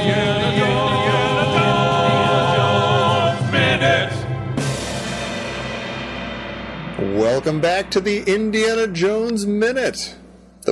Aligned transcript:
Welcome 7.18 7.60
back 7.60 7.90
to 7.90 8.00
the 8.00 8.22
Indiana 8.26 8.86
Jones 8.86 9.46
Minute, 9.46 10.16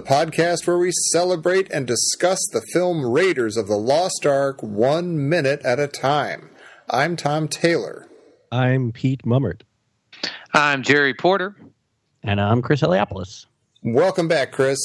podcast 0.05 0.67
where 0.67 0.79
we 0.79 0.91
celebrate 0.93 1.71
and 1.71 1.87
discuss 1.87 2.39
the 2.53 2.61
film 2.73 3.05
Raiders 3.05 3.57
of 3.57 3.67
the 3.69 3.77
Lost 3.77 4.27
Ark 4.27 4.63
one 4.63 5.29
minute 5.29 5.61
at 5.65 5.81
a 5.81 5.89
time. 5.89 6.51
I'm 6.91 7.17
Tom 7.17 7.49
Taylor. 7.49 8.07
I'm 8.53 8.93
Pete 8.93 9.23
Mummert. 9.25 9.63
I'm 10.53 10.83
Jerry 10.83 11.15
Porter. 11.15 11.57
And 12.23 12.41
I'm 12.41 12.61
Chris 12.63 12.83
Eliopoulos. 12.83 13.47
Welcome 13.83 14.29
back, 14.29 14.53
Chris. 14.53 14.79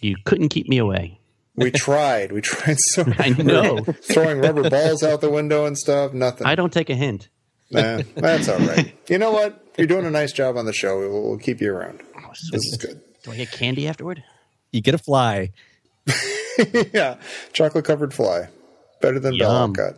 You 0.00 0.16
couldn't 0.24 0.48
keep 0.48 0.68
me 0.68 0.78
away. 0.78 1.20
We 1.54 1.70
tried. 1.70 2.32
We 2.32 2.40
tried 2.40 2.80
so 2.80 3.04
I 3.18 3.30
know. 3.30 3.80
throwing 3.84 4.40
rubber 4.40 4.68
balls 4.68 5.02
out 5.02 5.20
the 5.20 5.30
window 5.30 5.64
and 5.66 5.78
stuff. 5.78 6.12
Nothing. 6.12 6.46
I 6.46 6.54
don't 6.56 6.72
take 6.72 6.90
a 6.90 6.94
hint. 6.94 7.28
Nah, 7.70 8.02
that's 8.16 8.48
all 8.48 8.58
right. 8.58 8.92
You 9.08 9.18
know 9.18 9.30
what? 9.30 9.64
You're 9.78 9.86
doing 9.86 10.04
a 10.04 10.10
nice 10.10 10.32
job 10.32 10.56
on 10.56 10.66
the 10.66 10.72
show. 10.72 10.98
We'll, 10.98 11.22
we'll 11.28 11.38
keep 11.38 11.60
you 11.60 11.72
around. 11.72 12.02
Oh, 12.18 12.30
this 12.50 12.64
is 12.64 12.76
good. 12.80 13.00
Do 13.22 13.30
I 13.30 13.36
get 13.36 13.52
candy 13.52 13.86
afterward? 13.86 14.24
You 14.72 14.80
get 14.80 14.94
a 14.94 14.98
fly. 14.98 15.50
yeah, 16.92 17.16
chocolate 17.52 17.84
covered 17.84 18.14
fly, 18.14 18.48
better 19.00 19.18
than 19.18 19.34
Yum. 19.34 19.72
Bella 19.72 19.94
cut. 19.94 19.96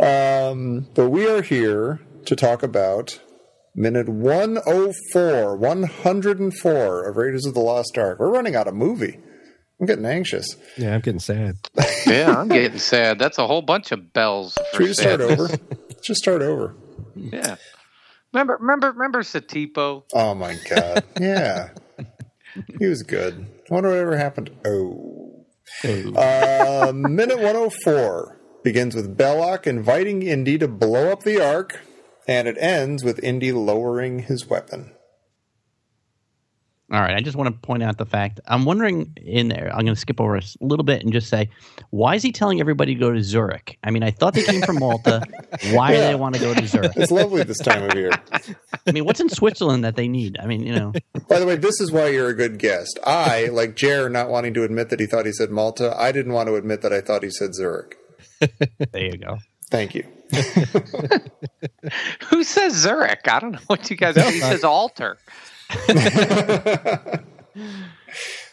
um, 0.00 0.86
but 0.94 1.08
we 1.08 1.28
are 1.28 1.42
here 1.42 2.00
to 2.26 2.36
talk 2.36 2.62
about 2.62 3.20
minute 3.74 4.08
104, 4.08 5.56
104 5.56 7.08
of 7.08 7.16
Raiders 7.16 7.46
of 7.46 7.54
the 7.54 7.60
Lost 7.60 7.96
Ark. 7.98 8.18
We're 8.18 8.30
running 8.30 8.54
out 8.56 8.68
of 8.68 8.74
movie. 8.74 9.18
I'm 9.80 9.86
getting 9.86 10.04
anxious. 10.06 10.56
Yeah, 10.76 10.94
I'm 10.94 11.00
getting 11.00 11.20
sad. 11.20 11.56
Yeah, 12.06 12.34
I'm 12.38 12.48
getting 12.48 12.78
sad. 12.78 13.18
That's 13.18 13.36
a 13.36 13.46
whole 13.46 13.60
bunch 13.60 13.92
of 13.92 14.14
bells. 14.14 14.54
Should 14.54 14.76
For 14.76 14.82
we 14.82 14.88
just 14.88 15.00
start 15.00 15.20
over? 15.20 15.48
Just 16.02 16.20
start 16.20 16.40
over. 16.40 16.74
Yeah. 17.14 17.56
Remember, 18.32 18.56
remember, 18.58 18.92
remember 18.92 19.20
Satipo? 19.20 20.04
Oh 20.14 20.34
my 20.34 20.56
god. 20.70 21.04
Yeah. 21.20 21.70
He 22.78 22.86
was 22.86 23.02
good. 23.02 23.46
I 23.70 23.74
wonder 23.74 23.90
whatever 23.90 24.16
happened. 24.16 24.50
Oh. 24.64 25.44
Uh, 25.84 26.92
minute 26.94 27.36
104 27.38 28.40
begins 28.62 28.94
with 28.94 29.16
Belloq 29.16 29.66
inviting 29.66 30.22
Indy 30.22 30.58
to 30.58 30.68
blow 30.68 31.12
up 31.12 31.22
the 31.22 31.40
Ark, 31.40 31.80
and 32.26 32.48
it 32.48 32.56
ends 32.58 33.04
with 33.04 33.22
Indy 33.22 33.52
lowering 33.52 34.20
his 34.20 34.46
weapon. 34.46 34.92
All 36.90 37.00
right. 37.00 37.14
I 37.14 37.20
just 37.20 37.36
want 37.36 37.52
to 37.54 37.60
point 37.66 37.82
out 37.82 37.98
the 37.98 38.06
fact. 38.06 38.40
I'm 38.46 38.64
wondering 38.64 39.12
in 39.16 39.48
there, 39.48 39.68
I'm 39.74 39.84
going 39.84 39.94
to 39.94 40.00
skip 40.00 40.20
over 40.22 40.36
a 40.36 40.42
little 40.62 40.84
bit 40.84 41.02
and 41.02 41.12
just 41.12 41.28
say, 41.28 41.50
why 41.90 42.14
is 42.14 42.22
he 42.22 42.32
telling 42.32 42.60
everybody 42.60 42.94
to 42.94 43.00
go 43.00 43.12
to 43.12 43.22
Zurich? 43.22 43.78
I 43.84 43.90
mean, 43.90 44.02
I 44.02 44.10
thought 44.10 44.32
they 44.32 44.42
came 44.42 44.62
from 44.62 44.78
Malta. 44.78 45.22
Why 45.72 45.92
do 45.92 45.98
they 45.98 46.14
want 46.14 46.34
to 46.36 46.40
go 46.40 46.54
to 46.54 46.66
Zurich? 46.66 46.92
It's 46.96 47.10
lovely 47.10 47.42
this 47.42 47.58
time 47.58 47.82
of 47.82 47.94
year. 47.94 48.10
I 48.86 48.92
mean, 48.92 49.04
what's 49.04 49.20
in 49.20 49.28
Switzerland 49.28 49.84
that 49.84 49.96
they 49.96 50.08
need? 50.08 50.38
I 50.40 50.46
mean, 50.46 50.62
you 50.62 50.74
know, 50.74 50.92
By 51.28 51.38
the 51.40 51.46
way, 51.46 51.56
this 51.56 51.78
is 51.78 51.92
why 51.92 52.08
you're 52.08 52.30
a 52.30 52.34
good 52.34 52.58
guest. 52.58 52.98
I, 53.04 53.46
like 53.46 53.76
Jer, 53.76 54.08
not 54.08 54.30
wanting 54.30 54.54
to 54.54 54.64
admit 54.64 54.88
that 54.88 54.98
he 54.98 55.04
thought 55.06 55.26
he 55.26 55.32
said 55.32 55.50
Malta, 55.50 55.94
I 55.98 56.10
didn't 56.10 56.32
want 56.32 56.46
to 56.48 56.54
admit 56.54 56.80
that 56.82 56.92
I 56.92 57.02
thought 57.02 57.22
he 57.22 57.30
said 57.30 57.54
Zurich. 57.54 57.96
there 58.92 59.04
you 59.04 59.18
go. 59.18 59.38
Thank 59.70 59.94
you. 59.94 60.04
Who 62.30 62.44
says 62.44 62.74
Zurich? 62.74 63.28
I 63.28 63.40
don't 63.40 63.52
know 63.52 63.58
what 63.66 63.90
you 63.90 63.96
guys. 63.96 64.16
He 64.16 64.40
says 64.40 64.64
altar. 64.64 65.18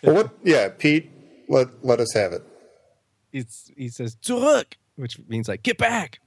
Well, 0.04 0.16
what? 0.16 0.30
Yeah, 0.44 0.70
Pete, 0.70 1.10
let 1.50 1.68
let 1.84 2.00
us 2.00 2.14
have 2.14 2.34
it. 2.34 2.44
It's, 3.32 3.72
he 3.76 3.90
says, 3.90 4.16
Zurück, 4.18 4.74
which 4.96 5.20
means 5.28 5.48
like, 5.48 5.64
get 5.64 5.78
back. 5.78 6.20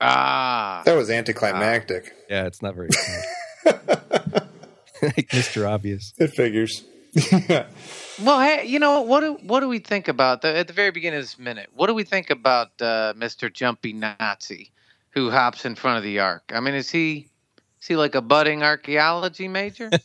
Ah, 0.00 0.82
That 0.84 0.96
was 0.96 1.10
anticlimactic. 1.10 2.12
Yeah, 2.28 2.46
it's 2.46 2.62
not 2.62 2.74
very 2.74 2.88
like 5.02 5.28
Mr. 5.30 5.68
Obvious. 5.68 6.12
It 6.18 6.28
figures. 6.28 6.84
well, 8.22 8.40
hey, 8.40 8.64
you 8.66 8.78
know 8.78 9.00
what? 9.02 9.20
Do 9.20 9.34
what 9.42 9.60
do 9.60 9.68
we 9.68 9.78
think 9.78 10.08
about 10.08 10.42
the 10.42 10.54
at 10.56 10.66
the 10.66 10.74
very 10.74 10.90
beginning 10.90 11.18
of 11.18 11.24
this 11.24 11.38
minute? 11.38 11.70
What 11.74 11.86
do 11.88 11.94
we 11.94 12.04
think 12.04 12.30
about 12.30 12.80
uh, 12.80 13.14
Mister 13.16 13.48
Jumpy 13.48 13.92
Nazi 13.94 14.70
who 15.10 15.30
hops 15.30 15.64
in 15.64 15.74
front 15.74 15.96
of 15.98 16.04
the 16.04 16.18
ark? 16.20 16.52
I 16.54 16.60
mean, 16.60 16.74
is 16.74 16.90
he 16.90 17.28
is 17.86 17.88
he 17.88 17.94
like 17.96 18.16
a 18.16 18.20
budding 18.20 18.64
archaeology 18.64 19.46
major? 19.46 19.90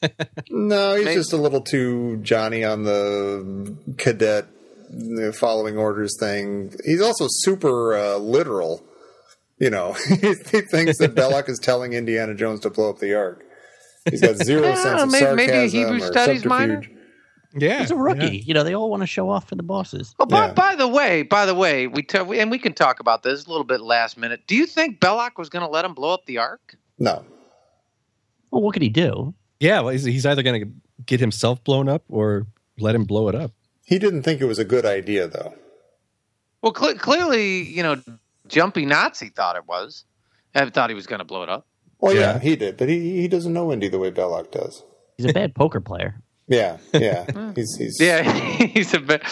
No, 0.53 0.95
he's 0.95 1.05
Maybe- 1.05 1.15
just 1.15 1.33
a 1.33 1.37
little 1.37 1.61
too 1.61 2.17
Johnny 2.17 2.63
on 2.63 2.83
the 2.83 3.75
cadet 3.97 4.45
the 4.91 5.33
following 5.33 5.77
orders 5.77 6.15
thing. 6.19 6.73
He's 6.85 7.01
also 7.01 7.25
super 7.27 7.95
uh, 7.95 8.17
literal. 8.17 8.83
You 9.57 9.69
know, 9.71 9.93
he 10.09 10.15
thinks 10.61 10.97
that 10.99 11.15
Belloq 11.15 11.49
is 11.49 11.57
telling 11.57 11.93
Indiana 11.93 12.35
Jones 12.35 12.59
to 12.61 12.69
blow 12.69 12.89
up 12.91 12.99
the 12.99 13.15
Ark. 13.15 13.43
He's 14.09 14.21
got 14.21 14.35
zero 14.35 14.61
Yeah, 14.67 14.75
sense 14.75 15.01
of 15.03 15.11
maybe- 15.11 15.25
sarcasm 15.25 15.35
maybe 15.37 15.57
a 15.57 15.67
Hebrew 15.67 15.95
or 16.07 16.11
studies 16.11 16.45
minor? 16.45 16.83
Yeah. 17.55 17.79
He's 17.79 17.91
a 17.91 17.95
rookie. 17.95 18.37
You 18.45 18.53
know, 18.53 18.63
they 18.63 18.75
all 18.75 18.89
want 18.89 19.01
to 19.01 19.07
show 19.07 19.29
off 19.29 19.47
for 19.49 19.55
the 19.55 19.63
bosses. 19.63 20.13
Oh, 20.19 20.25
by, 20.27 20.47
Yeah. 20.47 20.53
by 20.53 20.75
the 20.75 20.87
way, 20.87 21.23
by 21.23 21.45
the 21.47 21.55
way, 21.55 21.87
we 21.87 22.03
t- 22.03 22.17
and 22.17 22.51
we 22.51 22.59
can 22.59 22.73
talk 22.73 22.99
about 22.99 23.23
this 23.23 23.45
a 23.45 23.49
little 23.49 23.65
bit 23.65 23.81
last 23.81 24.17
minute. 24.17 24.41
Do 24.47 24.55
you 24.55 24.65
think 24.67 24.99
Belloq 24.99 25.31
was 25.37 25.49
going 25.49 25.65
to 25.65 25.71
let 25.71 25.85
him 25.85 25.93
blow 25.93 26.13
up 26.13 26.25
the 26.25 26.37
ark? 26.37 26.75
No, 26.99 27.23
Well, 28.51 28.61
what 28.61 28.73
could 28.73 28.81
he 28.81 28.89
do? 28.89 29.33
Yeah, 29.59 29.81
well, 29.81 29.89
he's, 29.89 30.03
he's 30.03 30.25
either 30.25 30.43
going 30.43 30.61
to 30.61 30.71
get 31.05 31.19
himself 31.19 31.63
blown 31.63 31.87
up 31.87 32.03
or 32.09 32.47
let 32.79 32.95
him 32.95 33.05
blow 33.05 33.27
it 33.29 33.35
up. 33.35 33.51
he 33.85 33.97
didn't 33.99 34.23
think 34.23 34.41
it 34.41 34.45
was 34.45 34.59
a 34.59 34.65
good 34.65 34.85
idea, 34.85 35.27
though. 35.27 35.53
Well, 36.61 36.71
cle 36.71 36.93
clearly, 36.95 37.63
you 37.63 37.81
know, 37.83 38.01
Jumpy 38.47 38.85
Nazi 38.85 39.29
thought 39.29 39.55
it 39.55 39.67
was. 39.67 40.05
I 40.53 40.69
thought 40.69 40.89
he 40.89 40.95
was 40.95 41.07
going 41.07 41.19
to 41.19 41.25
blow 41.25 41.43
it 41.43 41.49
up. 41.49 41.65
Well, 41.99 42.13
yeah. 42.13 42.33
Yeah. 42.33 42.39
he 42.39 42.55
did, 42.55 42.77
but 42.77 42.89
he 42.89 43.21
he 43.21 43.27
doesn't 43.27 43.53
know 43.53 43.71
Indy 43.71 43.87
the 43.87 43.99
way 43.99 44.11
Belloq 44.11 44.51
does. 44.51 44.83
He's 45.17 45.29
a 45.29 45.33
bad 45.33 45.55
poker 45.61 45.79
player. 45.79 46.21
Yeah, 46.47 46.77
yeah, 46.93 47.23
hmm. 47.31 47.51
he's 47.55 47.75
he's 47.77 47.99
Yeah, 47.99 48.23
he's 48.73 48.93
a 48.93 48.99
bit. 48.99 49.23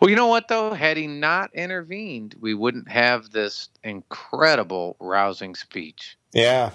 Well, 0.00 0.10
you 0.10 0.16
know 0.16 0.26
what 0.26 0.48
though? 0.48 0.74
Had 0.74 0.96
he 0.96 1.06
not 1.06 1.54
intervened, 1.54 2.34
we 2.40 2.52
wouldn't 2.52 2.88
have 2.88 3.30
this 3.30 3.68
incredible, 3.82 4.96
rousing 5.00 5.54
speech. 5.54 6.18
Yeah. 6.34 6.70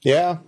Yeah. 0.00 0.38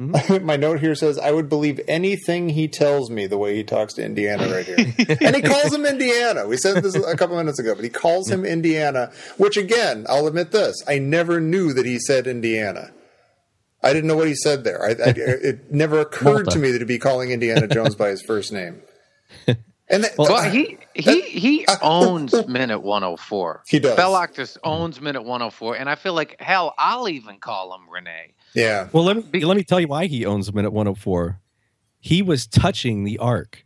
Mm-hmm. 0.00 0.44
My 0.46 0.56
note 0.56 0.80
here 0.80 0.94
says, 0.94 1.18
I 1.18 1.30
would 1.30 1.48
believe 1.48 1.80
anything 1.88 2.50
he 2.50 2.68
tells 2.68 3.10
me 3.10 3.26
the 3.26 3.38
way 3.38 3.56
he 3.56 3.64
talks 3.64 3.94
to 3.94 4.04
Indiana 4.04 4.48
right 4.48 4.64
here. 4.64 4.76
and 5.20 5.36
he 5.36 5.42
calls 5.42 5.72
him 5.72 5.86
Indiana. 5.86 6.46
We 6.46 6.56
said 6.56 6.82
this 6.82 6.94
a 6.94 7.16
couple 7.16 7.36
minutes 7.36 7.58
ago, 7.58 7.74
but 7.74 7.84
he 7.84 7.90
calls 7.90 8.30
him 8.30 8.44
Indiana, 8.44 9.10
which 9.38 9.56
again, 9.56 10.06
I'll 10.08 10.26
admit 10.26 10.52
this, 10.52 10.82
I 10.86 10.98
never 10.98 11.40
knew 11.40 11.72
that 11.72 11.86
he 11.86 11.98
said 11.98 12.26
Indiana. 12.26 12.92
I 13.82 13.92
didn't 13.92 14.08
know 14.08 14.16
what 14.16 14.28
he 14.28 14.34
said 14.34 14.64
there. 14.64 14.82
I, 14.82 14.90
I, 14.90 14.94
it 15.16 15.72
never 15.72 16.00
occurred 16.00 16.46
Malta. 16.46 16.50
to 16.50 16.58
me 16.58 16.72
that 16.72 16.80
he'd 16.80 16.88
be 16.88 16.98
calling 16.98 17.30
Indiana 17.30 17.66
Jones 17.66 17.94
by 17.94 18.08
his 18.08 18.22
first 18.22 18.52
name. 18.52 18.82
And 19.88 20.02
that, 20.02 20.18
Well, 20.18 20.42
he 20.50 20.78
he 20.94 21.20
he 21.22 21.66
owns 21.80 22.32
minute 22.48 22.80
104. 22.80 23.62
He 23.68 23.78
does. 23.78 23.96
Belloq 23.96 24.34
just 24.34 24.58
owns 24.64 25.00
minute 25.00 25.22
104, 25.22 25.76
and 25.76 25.88
I 25.88 25.94
feel 25.94 26.12
like 26.12 26.34
hell, 26.40 26.74
I'll 26.76 27.08
even 27.08 27.38
call 27.38 27.72
him 27.72 27.82
René. 27.88 28.32
Yeah. 28.56 28.88
Well, 28.92 29.04
let 29.04 29.32
me, 29.32 29.44
let 29.44 29.56
me 29.56 29.62
tell 29.62 29.78
you 29.78 29.86
why 29.86 30.06
he 30.06 30.26
owns 30.26 30.46
them 30.46 30.58
at 30.58 30.72
104. 30.72 31.40
He 32.00 32.22
was 32.22 32.46
touching 32.46 33.04
the 33.04 33.18
ark. 33.18 33.64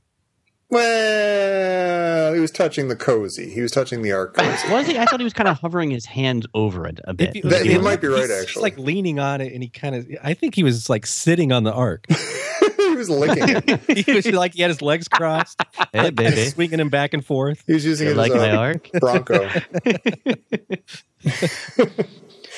Well, 0.68 2.32
he 2.34 2.38
was 2.40 2.50
touching 2.52 2.88
the 2.88 2.94
cozy. 2.96 3.50
He 3.50 3.60
was 3.60 3.72
touching 3.72 4.02
the 4.02 4.12
ark 4.12 4.34
cozy. 4.34 4.72
Was 4.72 4.86
he? 4.86 4.96
I 4.98 5.04
thought 5.04 5.18
he 5.20 5.24
was 5.24 5.32
kind 5.32 5.48
of 5.48 5.58
hovering 5.58 5.90
his 5.90 6.06
hands 6.06 6.46
over 6.54 6.86
it 6.86 7.00
a 7.04 7.14
bit. 7.14 7.30
If 7.30 7.34
you- 7.36 7.42
That- 7.50 7.66
he 7.66 7.76
might 7.78 8.00
be 8.00 8.06
right, 8.08 8.18
he's- 8.28 8.30
actually. 8.42 8.46
He's 8.46 8.62
like 8.62 8.78
leaning 8.78 9.18
on 9.18 9.40
it, 9.40 9.52
and 9.52 9.62
he 9.64 9.68
kind 9.68 9.94
of. 9.96 10.06
I 10.22 10.34
think 10.34 10.54
he 10.54 10.62
was 10.62 10.88
like 10.88 11.06
sitting 11.06 11.50
on 11.50 11.64
the 11.64 11.72
ark. 11.72 12.06
he 12.76 12.94
was 12.96 13.10
licking 13.10 13.44
it. 13.66 14.04
he 14.06 14.12
was 14.12 14.26
like 14.26 14.54
he 14.54 14.62
had 14.62 14.68
his 14.70 14.80
legs 14.80 15.08
crossed, 15.08 15.60
Hey, 15.92 16.02
like, 16.04 16.16
kinda 16.16 16.30
baby. 16.30 16.44
swinging 16.50 16.78
him 16.80 16.88
back 16.88 17.14
and 17.14 17.24
forth. 17.24 17.64
He 17.66 17.72
was 17.72 17.84
using 17.84 18.06
You 18.06 18.12
it 18.12 18.16
like 18.16 18.30
as 18.32 18.38
my 18.38 18.46
a 18.48 18.56
ark? 18.56 18.88
Bronco. 19.00 19.48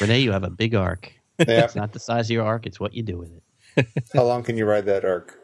René, 0.01 0.23
you 0.23 0.33
have 0.33 0.45
a 0.45 0.51
big 0.51 0.75
ark. 0.75 1.13
Yeah. 1.49 1.65
It's 1.65 1.75
not 1.75 1.93
the 1.93 1.99
size 1.99 2.27
of 2.27 2.31
your 2.31 2.45
ark, 2.45 2.67
it's 2.67 2.79
what 2.79 2.95
you 2.95 3.03
do 3.03 3.19
with 3.19 3.33
it. 3.77 3.87
How 4.15 4.25
long 4.25 4.43
can 4.43 4.57
you 4.57 4.65
ride 4.67 4.87
that 4.87 5.05
ark? 5.05 5.39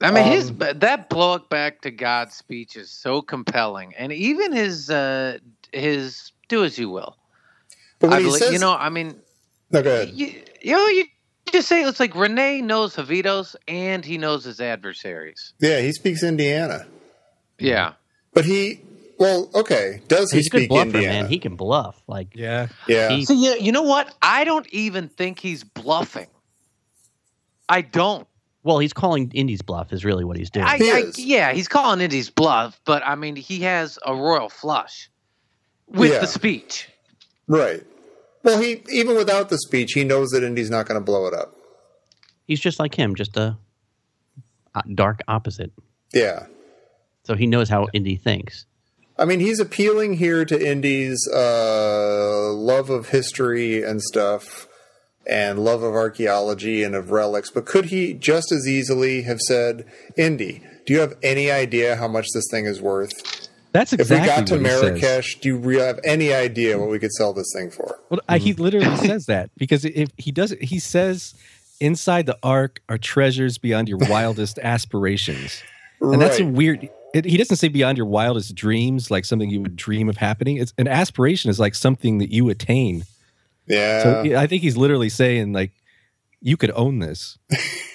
I 0.00 0.10
mean, 0.12 0.24
his 0.24 0.50
Um, 0.50 0.58
that 0.58 1.08
blow 1.08 1.34
it 1.34 1.48
back 1.48 1.80
to 1.82 1.90
God 1.90 2.32
speech 2.32 2.76
is 2.76 2.90
so 2.90 3.20
compelling, 3.20 3.94
and 3.96 4.12
even 4.12 4.52
his 4.52 4.88
uh 4.88 5.38
his 5.72 6.30
do 6.48 6.64
as 6.64 6.78
you 6.78 6.88
will. 6.90 7.16
But 7.98 8.12
I 8.12 8.18
he 8.18 8.24
believe, 8.24 8.42
says, 8.42 8.52
you 8.52 8.60
know, 8.60 8.72
I 8.72 8.88
mean, 8.88 9.20
no, 9.70 9.82
go 9.82 9.92
ahead. 9.92 10.10
you, 10.14 10.42
you 10.62 10.72
know, 10.72 10.86
you 10.86 11.04
just 11.52 11.68
say 11.68 11.82
it's 11.82 11.98
like 11.98 12.12
René 12.12 12.62
knows 12.62 12.94
Javitos 12.94 13.56
and 13.66 14.04
he 14.04 14.18
knows 14.18 14.44
his 14.44 14.60
adversaries. 14.60 15.52
Yeah, 15.58 15.80
he 15.80 15.92
speaks 15.92 16.22
Indiana. 16.22 16.86
Yeah. 17.58 17.94
But 18.32 18.44
he, 18.44 18.80
well, 19.18 19.50
okay. 19.54 20.00
Does 20.08 20.30
he 20.30 20.38
He's 20.38 20.46
a 20.46 20.50
good 20.50 20.68
bluffer, 20.68 20.86
Indiana? 20.86 21.22
man. 21.22 21.28
He 21.30 21.38
can 21.38 21.56
bluff. 21.56 22.00
Like 22.06 22.34
Yeah. 22.34 22.68
yeah. 22.86 23.10
he- 23.10 23.24
So 23.24 23.34
yeah, 23.34 23.54
you 23.54 23.72
know 23.72 23.82
what? 23.82 24.14
I 24.22 24.44
don't 24.44 24.66
even 24.72 25.08
think 25.08 25.38
he's 25.40 25.64
bluffing. 25.64 26.28
I 27.68 27.82
don't. 27.82 28.26
well, 28.62 28.78
he's 28.78 28.92
calling 28.92 29.30
Indy's 29.34 29.62
bluff 29.62 29.92
is 29.92 30.04
really 30.04 30.24
what 30.24 30.36
he's 30.36 30.50
doing. 30.50 30.66
I, 30.66 30.76
He 30.78 30.90
I, 30.90 31.04
yeah, 31.16 31.52
he's 31.52 31.68
calling 31.68 32.00
Indy's 32.00 32.30
bluff, 32.30 32.80
but 32.84 33.02
I 33.06 33.14
mean, 33.14 33.36
he 33.36 33.60
has 33.60 33.98
a 34.04 34.14
royal 34.14 34.48
flush 34.48 35.10
with 35.86 36.12
Yeah. 36.12 36.18
the 36.20 36.26
speech. 36.26 36.88
right. 37.46 37.82
Well, 38.44 38.60
he 38.60 38.82
even 38.90 39.16
without 39.16 39.48
the 39.48 39.58
speech, 39.58 39.92
he 39.92 40.04
knows 40.04 40.30
that 40.30 40.42
Indy's 40.42 40.70
not 40.70 40.86
going 40.86 40.98
to 40.98 41.04
blow 41.04 41.26
it 41.26 41.34
up. 41.34 41.54
he's 42.46 42.60
just 42.60 42.78
like 42.78 42.94
him, 42.94 43.14
just 43.14 43.36
a, 43.36 43.56
a 44.74 44.82
dark 44.94 45.20
opposite. 45.28 45.72
Yeah. 46.14 46.46
So 47.24 47.34
he 47.34 47.46
knows 47.46 47.68
how 47.68 47.88
Indy 47.92 48.16
thinks. 48.16 48.64
I 49.18 49.24
mean, 49.24 49.40
he's 49.40 49.58
appealing 49.58 50.14
here 50.14 50.44
to 50.44 50.70
Indy's 50.70 51.28
uh, 51.28 52.52
love 52.52 52.88
of 52.88 53.08
history 53.08 53.82
and 53.82 54.00
stuff, 54.00 54.68
and 55.26 55.58
love 55.58 55.82
of 55.82 55.92
archaeology 55.92 56.84
and 56.84 56.94
of 56.94 57.10
relics. 57.10 57.50
But 57.50 57.66
could 57.66 57.86
he 57.86 58.14
just 58.14 58.52
as 58.52 58.68
easily 58.68 59.22
have 59.22 59.40
said, 59.40 59.86
"Indy, 60.16 60.62
do 60.86 60.92
you 60.92 61.00
have 61.00 61.14
any 61.22 61.50
idea 61.50 61.96
how 61.96 62.06
much 62.06 62.26
this 62.32 62.44
thing 62.48 62.66
is 62.66 62.80
worth? 62.80 63.48
That's 63.72 63.92
exactly. 63.92 64.16
If 64.16 64.22
we 64.22 64.26
got 64.26 64.46
to 64.46 64.54
what 64.54 64.60
he 64.60 64.68
says. 64.68 64.82
Marrakesh, 65.02 65.40
do 65.40 65.48
you 65.48 65.78
have 65.80 65.98
any 66.04 66.32
idea 66.32 66.78
what 66.78 66.88
we 66.88 66.98
could 67.00 67.12
sell 67.12 67.32
this 67.32 67.52
thing 67.52 67.70
for?" 67.70 67.98
Well, 68.10 68.20
I, 68.28 68.38
he 68.38 68.52
literally 68.52 68.96
says 69.08 69.26
that 69.26 69.50
because 69.56 69.84
if 69.84 70.10
he 70.16 70.30
does, 70.30 70.54
he 70.60 70.78
says, 70.78 71.34
"Inside 71.80 72.26
the 72.26 72.38
ark 72.44 72.82
are 72.88 72.98
treasures 72.98 73.58
beyond 73.58 73.88
your 73.88 73.98
wildest 73.98 74.58
aspirations," 74.62 75.60
and 76.00 76.22
that's 76.22 76.38
a 76.38 76.46
weird. 76.46 76.88
It, 77.14 77.24
he 77.24 77.36
doesn't 77.38 77.56
say 77.56 77.68
beyond 77.68 77.96
your 77.96 78.06
wildest 78.06 78.54
dreams, 78.54 79.10
like 79.10 79.24
something 79.24 79.48
you 79.50 79.60
would 79.62 79.76
dream 79.76 80.08
of 80.08 80.16
happening. 80.18 80.56
It's 80.58 80.74
an 80.78 80.86
aspiration 80.88 81.50
is 81.50 81.58
like 81.58 81.74
something 81.74 82.18
that 82.18 82.30
you 82.30 82.48
attain. 82.50 83.04
yeah. 83.66 84.02
So 84.02 84.36
I 84.36 84.46
think 84.46 84.62
he's 84.62 84.76
literally 84.76 85.08
saying 85.08 85.52
like, 85.52 85.72
you 86.40 86.56
could 86.56 86.70
own 86.74 86.98
this. 87.00 87.36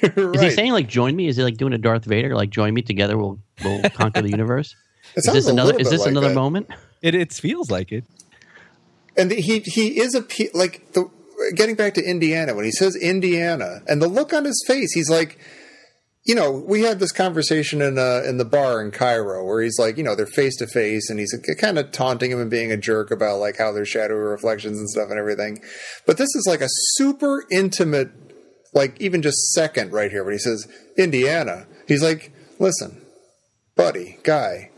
right. 0.02 0.18
Is 0.36 0.42
he 0.42 0.50
saying 0.50 0.74
like 0.74 0.88
join 0.90 1.16
me? 1.16 1.28
Is 1.30 1.38
he 1.38 1.44
like 1.44 1.56
doing 1.58 1.72
a 1.74 1.78
Darth 1.78 2.04
Vader? 2.06 2.36
Like 2.36 2.50
join 2.50 2.74
me 2.74 2.82
together, 2.82 3.18
we'll 3.18 3.40
we'll 3.64 3.82
conquer 3.92 4.22
the 4.22 4.30
universe. 4.30 4.76
It 5.16 5.20
Is 5.20 5.26
sounds 5.26 5.36
this 5.38 5.48
a 5.48 5.52
another? 5.52 5.68
little 5.74 5.82
Is 5.82 5.90
this 5.92 6.02
like 6.02 6.10
another 6.12 6.30
that. 6.30 6.36
moment? 6.36 6.68
It 7.02 7.16
it 7.16 7.32
feels 7.32 7.72
like 7.72 7.92
it. 7.94 8.04
And 9.16 9.32
the, 9.32 9.36
he 9.36 9.60
he 9.60 10.00
is 10.02 10.14
a 10.16 10.22
pe- 10.22 10.50
like 10.54 10.92
the 10.94 11.10
getting 11.56 11.76
back 11.76 11.94
to 11.94 12.04
Indiana 12.04 12.54
when 12.54 12.66
he 12.66 12.72
says 12.72 12.96
Indiana 12.98 13.82
and 13.88 14.02
the 14.02 14.08
look 14.10 14.34
on 14.34 14.44
his 14.44 14.62
face, 14.68 14.92
he's 14.94 15.10
like, 15.10 15.40
you 16.26 16.36
know, 16.36 16.52
we 16.52 16.82
had 16.82 17.00
this 17.00 17.12
conversation 17.12 17.82
in 17.82 17.98
uh, 17.98 18.22
in 18.26 18.38
the 18.38 18.46
bar 18.46 18.82
in 18.82 18.92
Cairo 18.92 19.46
where 19.46 19.62
he's 19.62 19.78
like, 19.78 19.98
you 19.98 20.04
know, 20.04 20.16
they're 20.16 20.26
face 20.26 20.56
to 20.58 20.68
face 20.68 21.10
and 21.10 21.20
he's 21.20 21.36
kind 21.60 21.78
of 21.78 21.92
taunting 21.92 22.32
him 22.32 22.40
and 22.40 22.50
being 22.50 22.72
a 22.72 22.78
jerk 22.78 23.12
about 23.12 23.40
like 23.40 23.58
how 23.58 23.72
there's 23.72 23.90
shadowy 23.90 24.20
reflections 24.20 24.80
and 24.80 24.90
stuff 24.90 25.10
and 25.10 25.20
everything. 25.20 25.62
But 26.06 26.18
this 26.18 26.34
is 26.36 26.46
like 26.48 26.62
a 26.62 26.70
super 26.96 27.44
intimate, 27.52 28.12
like 28.74 29.00
even 29.02 29.22
just 29.22 29.52
second 29.52 29.92
right 29.92 30.12
here 30.12 30.24
when 30.24 30.34
he 30.34 30.40
says 30.40 30.66
Indiana. 30.98 31.68
He's 31.88 32.04
like, 32.04 32.32
listen, 32.58 33.02
buddy, 33.76 34.18
guy, 34.24 34.72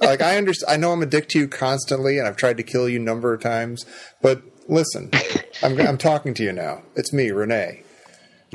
like 0.00 0.22
I 0.22 0.36
understand. 0.36 0.72
I 0.72 0.76
know 0.76 0.92
I'm 0.92 1.02
a 1.02 1.06
dick 1.06 1.28
to 1.30 1.40
you 1.40 1.48
constantly, 1.48 2.18
and 2.18 2.28
I've 2.28 2.36
tried 2.36 2.56
to 2.58 2.62
kill 2.62 2.88
you 2.88 3.00
a 3.00 3.02
number 3.02 3.34
of 3.34 3.40
times. 3.40 3.84
But 4.22 4.42
listen, 4.68 5.10
I'm 5.60 5.80
I'm 5.80 5.98
talking 5.98 6.34
to 6.34 6.44
you 6.44 6.52
now. 6.52 6.82
It's 6.94 7.12
me, 7.12 7.30
René. 7.30 7.83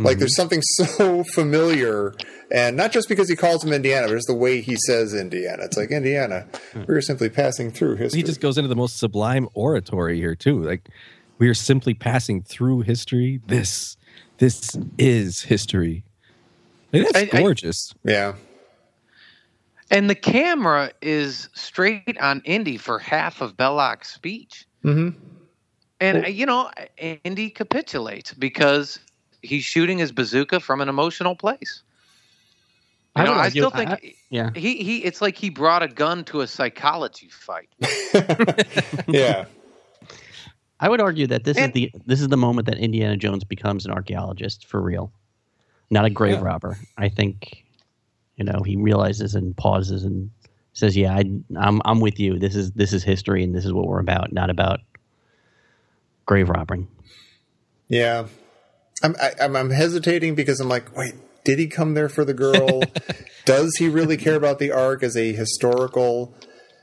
Like 0.03 0.17
there's 0.17 0.35
something 0.35 0.61
so 0.63 1.23
familiar, 1.33 2.13
and 2.51 2.75
not 2.77 2.91
just 2.91 3.09
because 3.09 3.27
he 3.29 3.35
calls 3.35 3.63
him 3.63 3.73
Indiana, 3.73 4.07
but 4.07 4.15
just 4.15 4.27
the 4.27 4.33
way 4.35 4.61
he 4.61 4.75
says 4.75 5.13
Indiana. 5.13 5.63
It's 5.63 5.77
like 5.77 5.91
Indiana. 5.91 6.47
We 6.87 6.95
are 6.95 7.01
simply 7.01 7.29
passing 7.29 7.71
through 7.71 7.95
history. 7.97 8.19
He 8.19 8.23
just 8.23 8.39
goes 8.41 8.57
into 8.57 8.67
the 8.69 8.75
most 8.75 8.97
sublime 8.97 9.47
oratory 9.53 10.17
here 10.17 10.35
too. 10.35 10.63
Like 10.63 10.89
we 11.37 11.47
are 11.49 11.53
simply 11.53 11.93
passing 11.93 12.41
through 12.43 12.81
history. 12.81 13.41
This 13.47 13.97
this 14.37 14.77
is 14.97 15.41
history. 15.41 16.03
Like, 16.93 17.03
that's 17.11 17.33
I- 17.33 17.37
I- 17.37 17.41
gorgeous. 17.41 17.93
yeah, 18.03 18.33
And 19.91 20.09
the 20.09 20.15
camera 20.15 20.91
is 21.01 21.49
straight 21.53 22.17
on 22.19 22.41
Indy 22.45 22.77
for 22.77 22.99
half 22.99 23.41
of 23.41 23.57
Belloq's 23.57 24.09
speech. 24.09 24.65
mm-hmm. 24.83 25.17
And, 26.01 26.25
uh, 26.25 26.27
you 26.29 26.45
know, 26.45 26.71
Indy 27.25 27.49
capitulates 27.49 28.33
because 28.33 28.99
he's 29.41 29.63
shooting 29.63 29.97
his 29.97 30.11
bazooka 30.11 30.59
from 30.59 30.81
an 30.81 30.89
emotional 30.89 31.35
place. 31.35 31.81
You 33.15 33.23
I 33.23 33.25
know, 33.25 33.31
would 33.31 33.39
I 33.39 33.49
still 33.49 33.69
think 33.71 33.89
I- 33.89 34.13
Yeah, 34.29 34.51
he, 34.55 34.75
he 34.83 34.97
it's 35.03 35.21
like 35.21 35.35
he 35.35 35.49
brought 35.49 35.81
a 35.83 35.87
gun 35.87 36.23
to 36.25 36.41
a 36.41 36.47
psychology 36.47 37.27
fight. 37.29 37.69
yeah, 39.07 39.45
I 40.79 40.87
would 40.89 41.01
argue 41.01 41.27
that 41.27 41.43
this 41.43 41.57
And- 41.57 41.69
is 41.69 41.73
the 41.73 41.91
this 42.05 42.21
is 42.21 42.27
the 42.29 42.37
moment 42.37 42.67
that 42.67 42.77
Indiana 42.77 43.17
Jones 43.17 43.43
becomes 43.43 43.85
an 43.85 43.91
archaeologist 43.91 44.65
for 44.67 44.81
real, 44.81 45.11
not 45.89 46.05
a 46.05 46.09
grave 46.09 46.35
Yeah. 46.35 46.43
robber. 46.43 46.77
I 46.97 47.09
think, 47.09 47.65
you 48.37 48.43
know, 48.45 48.61
he 48.65 48.75
realizes 48.77 49.35
and 49.35 49.57
pauses 49.57 50.03
and 50.03 50.29
says, 50.73 50.95
"Yeah, 50.95 51.13
I, 51.15 51.23
I'm 51.57 51.81
I'm 51.85 51.99
with 51.99 52.19
you. 52.19 52.37
This 52.39 52.55
is 52.55 52.71
this 52.73 52.93
is 52.93 53.03
history, 53.03 53.43
and 53.43 53.53
this 53.55 53.65
is 53.65 53.73
what 53.73 53.87
we're 53.87 53.99
about. 53.99 54.31
Not 54.31 54.49
about 54.51 54.79
grave 56.25 56.47
robbing." 56.49 56.87
yeah. 57.87 58.27
I'm 59.03 59.15
I, 59.21 59.31
I'm 59.41 59.55
I'm 59.55 59.69
hesitating 59.69 60.35
because 60.35 60.59
I'm 60.59 60.69
like, 60.69 60.95
wait, 60.95 61.13
did 61.43 61.59
he 61.59 61.67
come 61.67 61.93
there 61.93 62.09
for 62.09 62.25
the 62.25 62.33
girl? 62.33 62.81
Does 63.45 63.75
he 63.77 63.89
really 63.89 64.17
care 64.17 64.35
about 64.35 64.59
the 64.59 64.71
ark 64.71 65.03
as 65.03 65.15
a 65.15 65.33
historical? 65.33 66.35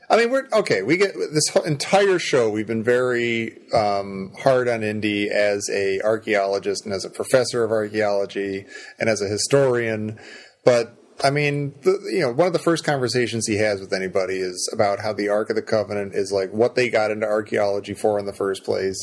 I 0.09 0.17
mean, 0.17 0.31
we're 0.31 0.47
okay. 0.53 0.83
We 0.83 0.97
get 0.97 1.13
this 1.33 1.49
whole 1.49 1.63
entire 1.63 2.17
show. 2.17 2.49
We've 2.49 2.67
been 2.67 2.83
very 2.83 3.57
um, 3.73 4.33
hard 4.39 4.69
on 4.69 4.81
Indy 4.81 5.29
as 5.29 5.69
a 5.69 5.99
archaeologist 6.01 6.85
and 6.85 6.93
as 6.93 7.03
a 7.03 7.09
professor 7.09 7.63
of 7.63 7.71
archaeology 7.71 8.65
and 8.99 9.09
as 9.09 9.21
a 9.21 9.27
historian. 9.27 10.17
But 10.63 10.97
I 11.23 11.29
mean, 11.29 11.73
the, 11.81 12.09
you 12.11 12.19
know, 12.19 12.31
one 12.31 12.47
of 12.47 12.53
the 12.53 12.59
first 12.59 12.83
conversations 12.83 13.47
he 13.47 13.57
has 13.57 13.81
with 13.81 13.91
anybody 13.91 14.35
is 14.35 14.69
about 14.71 14.99
how 14.99 15.13
the 15.13 15.29
Ark 15.29 15.49
of 15.49 15.55
the 15.55 15.61
Covenant 15.61 16.13
is 16.13 16.31
like 16.31 16.51
what 16.51 16.75
they 16.75 16.89
got 16.89 17.11
into 17.11 17.25
archaeology 17.25 17.93
for 17.93 18.19
in 18.19 18.25
the 18.25 18.33
first 18.33 18.63
place. 18.63 18.97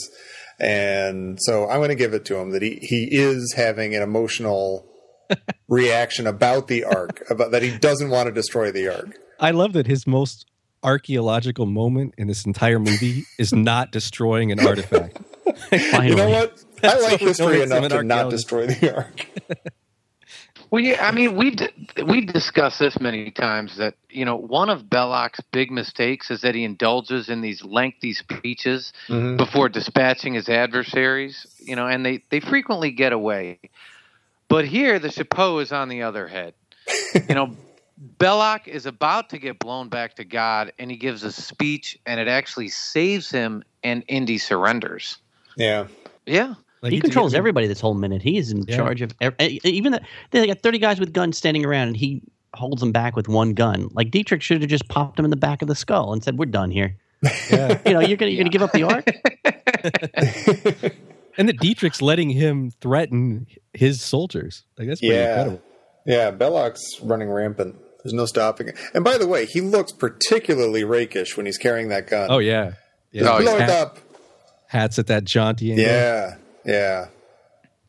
And 0.61 1.39
so 1.41 1.69
I'm 1.69 1.79
going 1.79 1.89
to 1.89 1.95
give 1.95 2.15
it 2.15 2.25
to 2.27 2.37
him 2.37 2.51
that 2.51 2.63
he, 2.63 2.79
he 2.81 3.09
is 3.11 3.55
having 3.57 3.95
an 3.95 4.03
emotional 4.03 4.87
reaction 5.69 6.27
about 6.27 6.69
the 6.69 6.85
Ark, 6.85 7.23
about 7.31 7.51
that 7.51 7.63
he 7.63 7.77
doesn't 7.77 8.11
want 8.11 8.27
to 8.27 8.33
destroy 8.33 8.71
the 8.71 8.89
Ark. 8.89 9.17
I 9.41 9.51
love 9.51 9.73
that 9.73 9.87
his 9.87 10.07
most 10.07 10.47
archaeological 10.83 11.67
moment 11.67 12.15
in 12.19 12.27
this 12.29 12.45
entire 12.45 12.79
movie 12.79 13.25
is 13.39 13.53
not 13.53 13.91
destroying 13.91 14.53
an 14.53 14.61
artifact. 14.65 15.19
Finally, 15.71 16.09
You 16.09 16.17
know 16.17 16.29
what? 16.29 16.65
I 16.83 17.01
like 17.01 17.21
history 17.21 17.63
enough 17.63 17.89
to 17.89 18.03
not 18.03 18.31
destroy 18.31 18.67
the 18.67 18.95
Ark. 18.95 19.27
Well, 20.75 20.83
yeah, 20.83 21.07
I 21.07 21.13
mean, 21.13 21.37
we've 21.37 21.55
we've 22.05 22.27
discussed 22.27 22.81
this 22.81 22.99
many 22.99 23.31
times 23.31 23.77
that 23.77 23.95
you 24.11 24.25
know 24.25 24.35
one 24.35 24.71
of 24.71 24.87
Belloq's 24.87 25.41
big 25.53 25.71
mistakes 25.71 26.33
is 26.33 26.41
that 26.41 26.57
he 26.57 26.65
indulges 26.65 27.29
in 27.29 27.43
these 27.43 27.63
lengthy 27.63 28.13
speeches 28.13 28.93
Mhm. 29.09 29.37
before 29.37 29.69
dispatching 29.69 30.35
his 30.35 30.49
adversaries. 30.49 31.47
You 31.61 31.77
know, 31.77 31.87
and 31.87 32.05
they 32.05 32.25
they 32.29 32.41
frequently 32.41 32.91
get 32.91 33.13
away. 33.13 33.61
But 34.49 34.65
here, 34.65 34.99
the 34.99 35.13
chapeau 35.13 35.61
is 35.61 35.71
on 35.71 35.89
the 35.89 36.03
other 36.03 36.27
head. 36.27 36.55
you 37.29 37.37
know, 37.37 37.57
Belloq 38.19 38.67
is 38.67 38.85
about 38.85 39.31
to 39.31 39.39
get 39.39 39.61
blown 39.61 39.89
back 39.89 40.17
to 40.17 40.25
God, 40.25 40.73
and 40.81 40.91
he 40.91 40.97
gives 40.97 41.23
a 41.23 41.31
speech, 41.31 42.01
and 42.05 42.19
it 42.19 42.27
actually 42.27 42.67
saves 42.67 43.31
him, 43.31 43.63
and 43.85 44.03
Indy 44.09 44.39
surrenders. 44.39 45.19
Yeah. 45.57 45.87
Yeah. 46.27 46.55
Like 46.85 46.93
he 46.93 46.99
did 46.99 47.03
controls 47.07 47.33
get- 47.33 47.39
everybody 47.39 47.67
this 47.67 47.81
whole 47.81 47.95
minute. 47.95 48.23
He 48.23 48.39
is 48.39 48.53
in 48.53 48.63
Yeah. 48.69 48.77
charge 48.77 49.03
of 49.03 49.13
ev- 49.21 49.35
e- 49.41 49.59
even 49.65 49.91
the, 49.93 50.01
they 50.31 50.47
got 50.47 50.61
thirty 50.61 50.79
guys 50.79 51.01
with 51.01 51.13
guns 51.13 51.37
standing 51.37 51.65
around, 51.65 51.89
and 51.89 51.97
he 51.97 52.23
holds 52.55 52.79
them 52.81 52.93
back 52.93 53.17
with 53.17 53.27
one 53.27 53.55
gun. 53.55 53.89
Like 53.93 54.13
Dietrich 54.13 54.43
should 54.43 54.61
have 54.61 54.71
just 54.71 54.87
popped 54.89 55.19
him 55.19 55.25
in 55.25 55.31
the 55.33 55.37
back 55.37 55.63
of 55.63 55.67
the 55.69 55.75
skull 55.75 56.13
and 56.13 56.23
said, 56.23 56.39
"We're 56.39 56.47
done 56.47 56.71
here." 56.71 56.97
Yeah. 57.51 57.81
You 57.87 57.93
know, 57.95 58.01
you're 58.01 58.17
gonna 58.17 58.31
you're 58.31 58.39
gonna 58.45 58.51
give 58.51 58.63
up 58.63 58.71
the 58.73 58.83
ark. 58.85 59.05
And 61.37 61.49
that 61.49 61.59
Dietrich's 61.59 62.01
letting 62.01 62.31
him 62.31 62.71
threaten 62.81 63.49
his 63.73 64.01
soldiers. 64.01 64.63
Like 64.79 64.87
that's 64.87 65.01
pretty 65.01 65.17
Yeah. 65.17 65.31
incredible. 65.31 65.63
Yeah, 66.07 66.31
Belloq's 66.31 67.01
running 67.03 67.29
rampant. 67.29 67.75
There's 68.05 68.13
no 68.13 68.25
stopping 68.27 68.69
it. 68.69 68.77
And 68.95 69.03
by 69.03 69.19
the 69.19 69.27
way, 69.27 69.45
he 69.47 69.61
looks 69.61 69.91
particularly 69.91 70.85
rakish 70.85 71.37
when 71.37 71.45
he's 71.47 71.59
carrying 71.59 71.89
that 71.89 72.07
gun. 72.07 72.29
Oh 72.31 72.39
yeah. 72.39 72.75
Just 73.13 73.29
oh, 73.29 73.31
Yeah. 73.31 73.31
Oh, 73.31 73.43
blow 73.43 73.53
His 73.55 73.63
it 73.63 73.69
hat- 73.69 73.71
up. 73.71 73.99
hats 74.69 74.99
at 75.01 75.09
that 75.09 75.25
jaunty 75.25 75.71
angle. 75.73 75.85
Yeah, 75.87 76.37
yeah. 76.65 77.07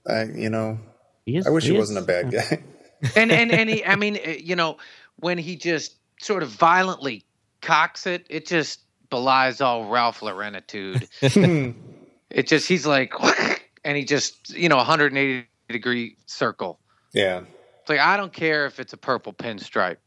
I, 0.08 0.24
you 0.24 0.50
know, 0.50 0.79
He 1.25 1.38
is, 1.38 1.48
I 1.48 1.50
wish 1.50 1.63
he, 1.65 1.74
is- 1.74 1.79
wasn't 1.79 2.00
a 2.00 2.01
bad 2.03 2.32
guy. 2.32 2.63
and 3.15 3.32
and 3.32 3.51
and 3.51 3.70
he, 3.70 3.84
I 3.86 3.96
mean, 3.96 4.17
uh, 4.25 4.29
you 4.32 4.55
know, 4.55 4.77
when 5.17 5.38
he 5.38 5.55
just 5.55 5.96
sort 6.20 6.44
of 6.44 6.50
violently 6.50 7.24
cocks 7.62 8.05
it, 8.08 8.25
it 8.29 8.46
just 8.48 8.79
belies 9.10 9.62
all 9.62 9.89
Ralph 9.89 10.22
Laurenitude. 10.22 11.08
it 11.22 12.48
just 12.48 12.67
he's 12.67 12.86
like, 12.86 13.13
and 13.84 13.98
he 13.98 14.03
just 14.05 14.55
you 14.55 14.70
know, 14.70 14.77
180 14.77 15.48
degree 15.70 16.17
circle. 16.25 16.79
yeah. 17.13 17.41
It's 17.82 17.89
like 17.89 18.00
I 18.00 18.17
don't 18.17 18.34
care 18.34 18.65
if 18.65 18.79
it's 18.79 18.94
a 18.94 18.98
purple 18.98 19.32
pinstripe. 19.34 19.98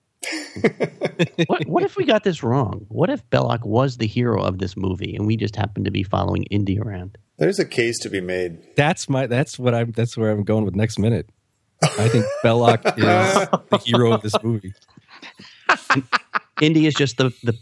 what, 1.46 1.64
what 1.66 1.84
if 1.84 1.96
we 1.96 2.04
got 2.04 2.24
this 2.24 2.42
wrong? 2.42 2.84
What 2.88 3.08
if 3.08 3.28
Belloq 3.30 3.64
was 3.64 3.98
the 3.98 4.06
hero 4.06 4.42
of 4.42 4.58
this 4.58 4.76
movie 4.76 5.14
and 5.14 5.26
we 5.28 5.36
just 5.36 5.54
happened 5.54 5.84
to 5.84 5.92
be 5.92 6.02
following 6.02 6.42
Indy 6.44 6.80
around? 6.80 7.16
There's 7.38 7.58
a 7.58 7.64
case 7.64 7.98
to 8.00 8.10
be 8.10 8.20
made. 8.20 8.74
That's 8.76 9.08
my. 9.08 9.26
That's 9.26 9.58
what 9.58 9.74
I'm. 9.74 9.92
That's 9.92 10.16
where 10.16 10.30
I'm 10.30 10.42
going 10.42 10.64
with 10.64 10.74
next 10.74 10.98
minute. 10.98 11.30
I 11.82 12.08
think 12.08 12.26
Belloq 12.44 12.84
is 12.98 13.60
the 13.70 13.78
hero 13.78 14.12
of 14.12 14.22
this 14.22 14.34
movie. 14.42 14.74
Indy 16.60 16.86
is 16.86 16.94
just 16.94 17.18
the, 17.18 17.30
the 17.44 17.56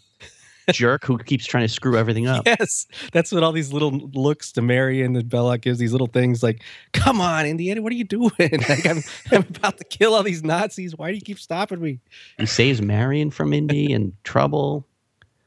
jerk 0.73 1.04
who 1.04 1.18
keeps 1.18 1.45
trying 1.45 1.64
to 1.64 1.68
screw 1.68 1.99
everything 1.99 2.26
up. 2.26 2.47
Yes, 2.47 2.87
that's 3.12 3.30
what 3.30 3.42
all 3.42 3.52
these 3.52 3.73
little 3.73 3.90
looks 3.90 4.52
to 4.52 4.62
Marion 4.62 5.14
and 5.14 5.28
Belloq 5.28 5.61
gives. 5.61 5.78
These 5.78 5.92
little 5.92 6.06
things 6.06 6.42
like, 6.42 6.62
"Come 6.92 7.21
on, 7.21 7.45
Indiana, 7.45 7.83
what 7.83 7.92
are 7.92 7.97
you 7.97 8.04
doing? 8.04 8.30
Like, 8.40 8.87
I'm, 8.87 9.02
I'm 9.30 9.47
about 9.56 9.76
to 9.76 9.85
kill 9.85 10.14
all 10.14 10.23
these 10.23 10.42
Nazis. 10.42 10.97
Why 10.97 11.11
do 11.11 11.16
you 11.16 11.21
keep 11.23 11.38
stopping 11.38 11.80
me?" 11.80 12.00
He 12.38 12.47
saves 12.47 12.80
Marion 12.80 13.30
from 13.30 13.52
Indy 13.52 13.92
and 13.92 14.12
trouble. 14.25 14.87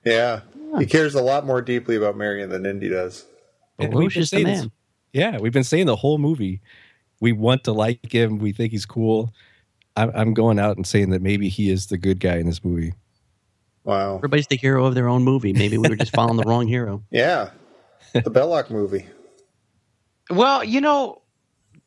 Yeah. 0.06 0.42
He 0.78 0.86
cares 0.86 1.16
a 1.16 1.22
lot 1.22 1.48
more 1.48 1.64
deeply 1.64 1.96
about 1.96 2.16
Marion 2.16 2.52
than 2.52 2.66
Indy 2.68 2.90
does. 2.90 3.26
And 3.86 3.94
we've 3.94 4.14
been 4.14 4.22
is 4.24 4.30
the 4.30 4.38
saying 4.38 4.48
this- 4.48 4.68
Yeah, 5.14 5.38
we've 5.40 5.54
been 5.54 5.64
saying 5.64 5.86
the 5.88 5.96
whole 5.96 6.18
movie. 6.18 6.62
We 7.20 7.32
want 7.32 7.64
to 7.66 7.74
like 7.74 8.12
him. 8.14 8.38
We 8.40 8.52
think 8.54 8.72
he's 8.72 8.86
cool. 8.86 9.34
I'm, 9.98 10.12
I'm 10.14 10.34
going 10.34 10.60
out 10.60 10.78
and 10.78 10.86
saying 10.88 11.10
that 11.10 11.22
maybe 11.22 11.50
he 11.50 11.70
is 11.70 11.88
the 11.88 11.98
good 11.98 12.20
guy 12.20 12.38
in 12.38 12.46
this 12.46 12.64
movie. 12.64 12.94
Wow. 13.84 14.18
Everybody's 14.18 14.48
the 14.48 14.56
hero 14.58 14.86
of 14.86 14.96
their 14.96 15.08
own 15.10 15.24
movie. 15.24 15.52
Maybe 15.52 15.78
we 15.78 15.90
were 15.90 15.96
just 15.96 16.14
following 16.16 16.38
the 16.38 16.44
wrong 16.44 16.68
hero. 16.68 17.04
Yeah. 17.12 17.50
The 18.14 18.22
Belloq 18.22 18.70
movie. 18.70 19.06
Well, 20.30 20.64
you 20.64 20.82
know, 20.82 21.22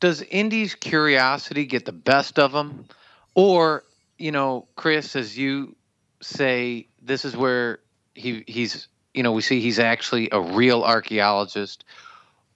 does 0.01 0.23
Indy's 0.23 0.75
curiosity 0.75 1.65
get 1.65 1.85
the 1.85 1.93
best 1.93 2.39
of 2.39 2.53
him? 2.53 2.87
Or, 3.35 3.85
you 4.19 4.31
know, 4.33 4.69
Chris, 4.77 5.17
as 5.17 5.37
you 5.39 5.75
say, 6.21 6.89
this 7.01 7.25
is 7.25 7.37
where 7.37 7.81
he 8.15 8.45
he's 8.47 8.89
you 9.15 9.23
know, 9.23 9.33
we 9.33 9.43
see 9.43 9.61
he's 9.61 9.79
actually 9.79 10.29
a 10.33 10.41
real 10.41 10.83
archaeologist. 10.83 11.85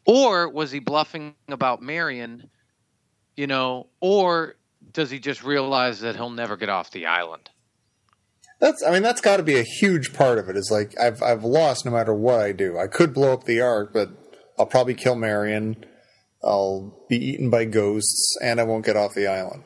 Or 0.04 0.48
was 0.48 0.70
he 0.70 0.78
bluffing 0.78 1.34
about 1.48 1.82
Marion, 1.82 2.48
you 3.36 3.46
know, 3.46 3.88
or 4.00 4.54
does 4.92 5.10
he 5.10 5.18
just 5.18 5.42
realize 5.42 6.00
that 6.00 6.14
he'll 6.16 6.30
never 6.30 6.56
get 6.56 6.68
off 6.68 6.90
the 6.92 7.06
island? 7.06 7.50
That's 8.60 8.82
I 8.82 8.90
mean 8.90 9.02
that's 9.02 9.20
got 9.20 9.36
to 9.36 9.42
be 9.42 9.58
a 9.58 9.62
huge 9.62 10.14
part 10.14 10.38
of 10.38 10.48
it. 10.48 10.56
Is 10.56 10.70
like 10.70 10.98
I've 10.98 11.22
I've 11.22 11.44
lost 11.44 11.84
no 11.84 11.90
matter 11.90 12.14
what 12.14 12.40
I 12.40 12.52
do. 12.52 12.78
I 12.78 12.86
could 12.86 13.12
blow 13.12 13.34
up 13.34 13.44
the 13.44 13.60
ark, 13.60 13.90
but 13.92 14.08
I'll 14.58 14.66
probably 14.66 14.94
kill 14.94 15.14
Marion. 15.14 15.84
I'll 16.42 17.04
be 17.08 17.16
eaten 17.16 17.50
by 17.50 17.64
ghosts, 17.66 18.36
and 18.42 18.60
I 18.60 18.64
won't 18.64 18.84
get 18.86 18.96
off 18.96 19.14
the 19.14 19.26
island. 19.26 19.64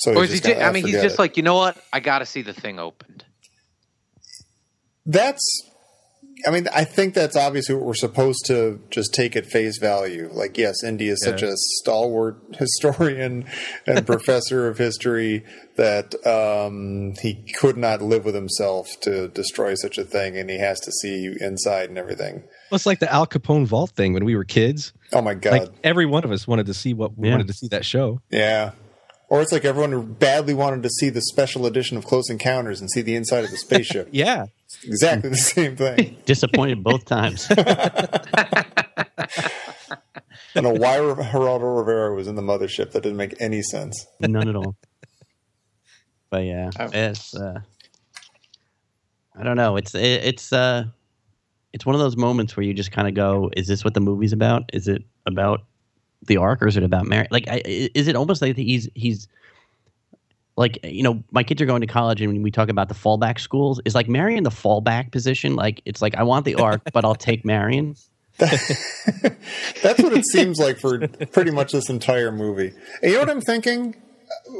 So 0.00 0.14
Or 0.14 0.24
is 0.24 0.32
he 0.32 0.40
just, 0.40 0.60
I 0.60 0.70
mean, 0.72 0.84
he's 0.84 1.00
just 1.00 1.14
it. 1.14 1.18
like, 1.18 1.36
you 1.36 1.42
know 1.42 1.56
what? 1.56 1.76
I 1.92 2.00
got 2.00 2.20
to 2.20 2.26
see 2.26 2.42
the 2.42 2.52
thing 2.52 2.78
opened. 2.78 3.24
That's. 5.08 5.42
I 6.46 6.52
mean, 6.52 6.68
I 6.72 6.84
think 6.84 7.14
that's 7.14 7.34
obviously 7.34 7.74
what 7.74 7.84
we're 7.84 7.94
supposed 7.94 8.46
to 8.46 8.78
just 8.90 9.12
take 9.12 9.34
at 9.34 9.44
face 9.44 9.76
value. 9.78 10.30
Like, 10.32 10.56
yes, 10.56 10.84
Indy 10.84 11.08
is 11.08 11.20
such 11.24 11.42
Yeah. 11.42 11.48
a 11.48 11.54
stalwart 11.56 12.36
historian 12.56 13.44
and 13.88 14.06
professor 14.06 14.68
of 14.68 14.78
history 14.78 15.44
that 15.74 16.14
um, 16.24 17.14
he 17.20 17.42
could 17.58 17.76
not 17.76 18.00
live 18.02 18.24
with 18.24 18.36
himself 18.36 18.88
to 19.00 19.26
destroy 19.26 19.74
such 19.74 19.98
a 19.98 20.04
thing, 20.04 20.36
and 20.38 20.48
he 20.48 20.58
has 20.60 20.78
to 20.82 20.92
see 20.92 21.28
inside 21.40 21.88
and 21.88 21.98
everything. 21.98 22.44
Well, 22.70 22.76
it's 22.76 22.86
like 22.86 23.00
the 23.00 23.12
Al 23.12 23.26
Capone 23.26 23.66
vault 23.66 23.90
thing 23.96 24.12
when 24.12 24.24
we 24.24 24.36
were 24.36 24.44
kids. 24.44 24.92
Oh 25.12 25.20
my 25.22 25.34
god! 25.34 25.52
Like 25.62 25.70
every 25.82 26.06
one 26.06 26.22
of 26.22 26.30
us 26.30 26.46
wanted 26.46 26.66
to 26.66 26.74
see 26.74 26.94
what 26.94 27.18
we 27.18 27.26
Yeah. 27.26 27.34
wanted 27.34 27.48
to 27.48 27.52
see 27.54 27.66
that 27.68 27.84
show. 27.84 28.20
yeah. 28.30 28.72
Or 29.30 29.42
it's 29.42 29.52
like 29.52 29.64
everyone 29.66 29.90
who 29.92 30.02
badly 30.04 30.54
wanted 30.54 30.82
to 30.84 30.88
see 30.88 31.10
the 31.10 31.20
special 31.20 31.66
edition 31.66 31.98
of 31.98 32.06
Close 32.06 32.30
Encounters 32.30 32.80
and 32.80 32.88
see 32.90 33.02
the 33.02 33.14
inside 33.14 33.44
of 33.44 33.50
the 33.50 33.58
spaceship. 33.58 34.08
Yeah, 34.12 34.46
exactly 34.84 35.30
the 35.30 35.36
same 35.36 35.76
thing. 35.76 36.16
Disappointed 36.26 36.82
both 36.82 37.04
times. 37.04 37.48
And 40.54 40.66
a 40.66 40.70
why 40.70 40.96
Geraldo 40.96 41.78
Rivera 41.78 42.14
was 42.14 42.26
in 42.26 42.34
the 42.34 42.42
mothership 42.42 42.90
that 42.92 43.02
didn't 43.02 43.16
make 43.18 43.34
any 43.40 43.62
sense. 43.62 44.06
None 44.20 44.48
at 44.48 44.56
all. 44.56 44.76
But 46.30 46.44
yeah, 46.44 46.70
Oh. 46.78 46.88
it's 46.92 47.34
uh, 47.34 47.60
I 49.38 49.42
don't 49.42 49.56
know. 49.56 49.76
It's 49.76 49.94
it, 49.94 50.02
it's 50.24 50.52
uh, 50.52 50.84
it's 51.72 51.86
one 51.86 51.94
of 51.94 52.00
those 52.00 52.16
moments 52.16 52.56
where 52.56 52.64
you 52.64 52.74
just 52.74 52.92
kind 52.92 53.06
of 53.08 53.14
go, 53.14 53.50
"Is 53.56 53.66
this 53.68 53.84
what 53.84 53.94
the 53.94 54.00
movie's 54.00 54.32
about? 54.32 54.64
Is 54.72 54.88
it 54.88 55.02
about 55.26 55.64
the 56.26 56.38
ark, 56.38 56.62
or 56.62 56.66
is 56.66 56.76
it 56.76 56.82
about 56.82 57.06
Mary? 57.06 57.28
Like, 57.30 57.46
I, 57.48 57.56
i- 57.64 57.90
is 57.94 58.08
it 58.08 58.16
almost 58.16 58.42
like 58.42 58.56
he's 58.56 58.88
he's 58.94 59.28
like 60.58 60.84
you 60.84 61.04
know, 61.04 61.22
my 61.30 61.44
kids 61.44 61.62
are 61.62 61.66
going 61.66 61.80
to 61.80 61.86
college, 61.86 62.20
and 62.20 62.32
when 62.32 62.42
we 62.42 62.50
talk 62.50 62.68
about 62.68 62.88
the 62.88 62.94
fallback 62.94 63.38
schools, 63.38 63.80
is 63.84 63.94
like 63.94 64.08
Marion 64.08 64.42
the 64.42 64.50
fallback 64.50 65.12
position? 65.12 65.54
Like, 65.54 65.80
it's 65.84 66.02
like 66.02 66.16
I 66.16 66.24
want 66.24 66.44
the 66.44 66.56
ark, 66.56 66.82
but 66.92 67.04
I'll 67.04 67.14
take 67.14 67.44
Marion. 67.44 67.94
That's 68.38 70.02
what 70.02 70.12
it 70.12 70.26
seems 70.26 70.58
like 70.58 70.78
for 70.78 71.06
pretty 71.08 71.52
much 71.52 71.72
this 71.72 71.88
entire 71.88 72.30
movie. 72.30 72.72
And 73.02 73.10
you 73.10 73.14
know 73.14 73.20
what 73.20 73.30
I'm 73.30 73.40
thinking? 73.40 73.96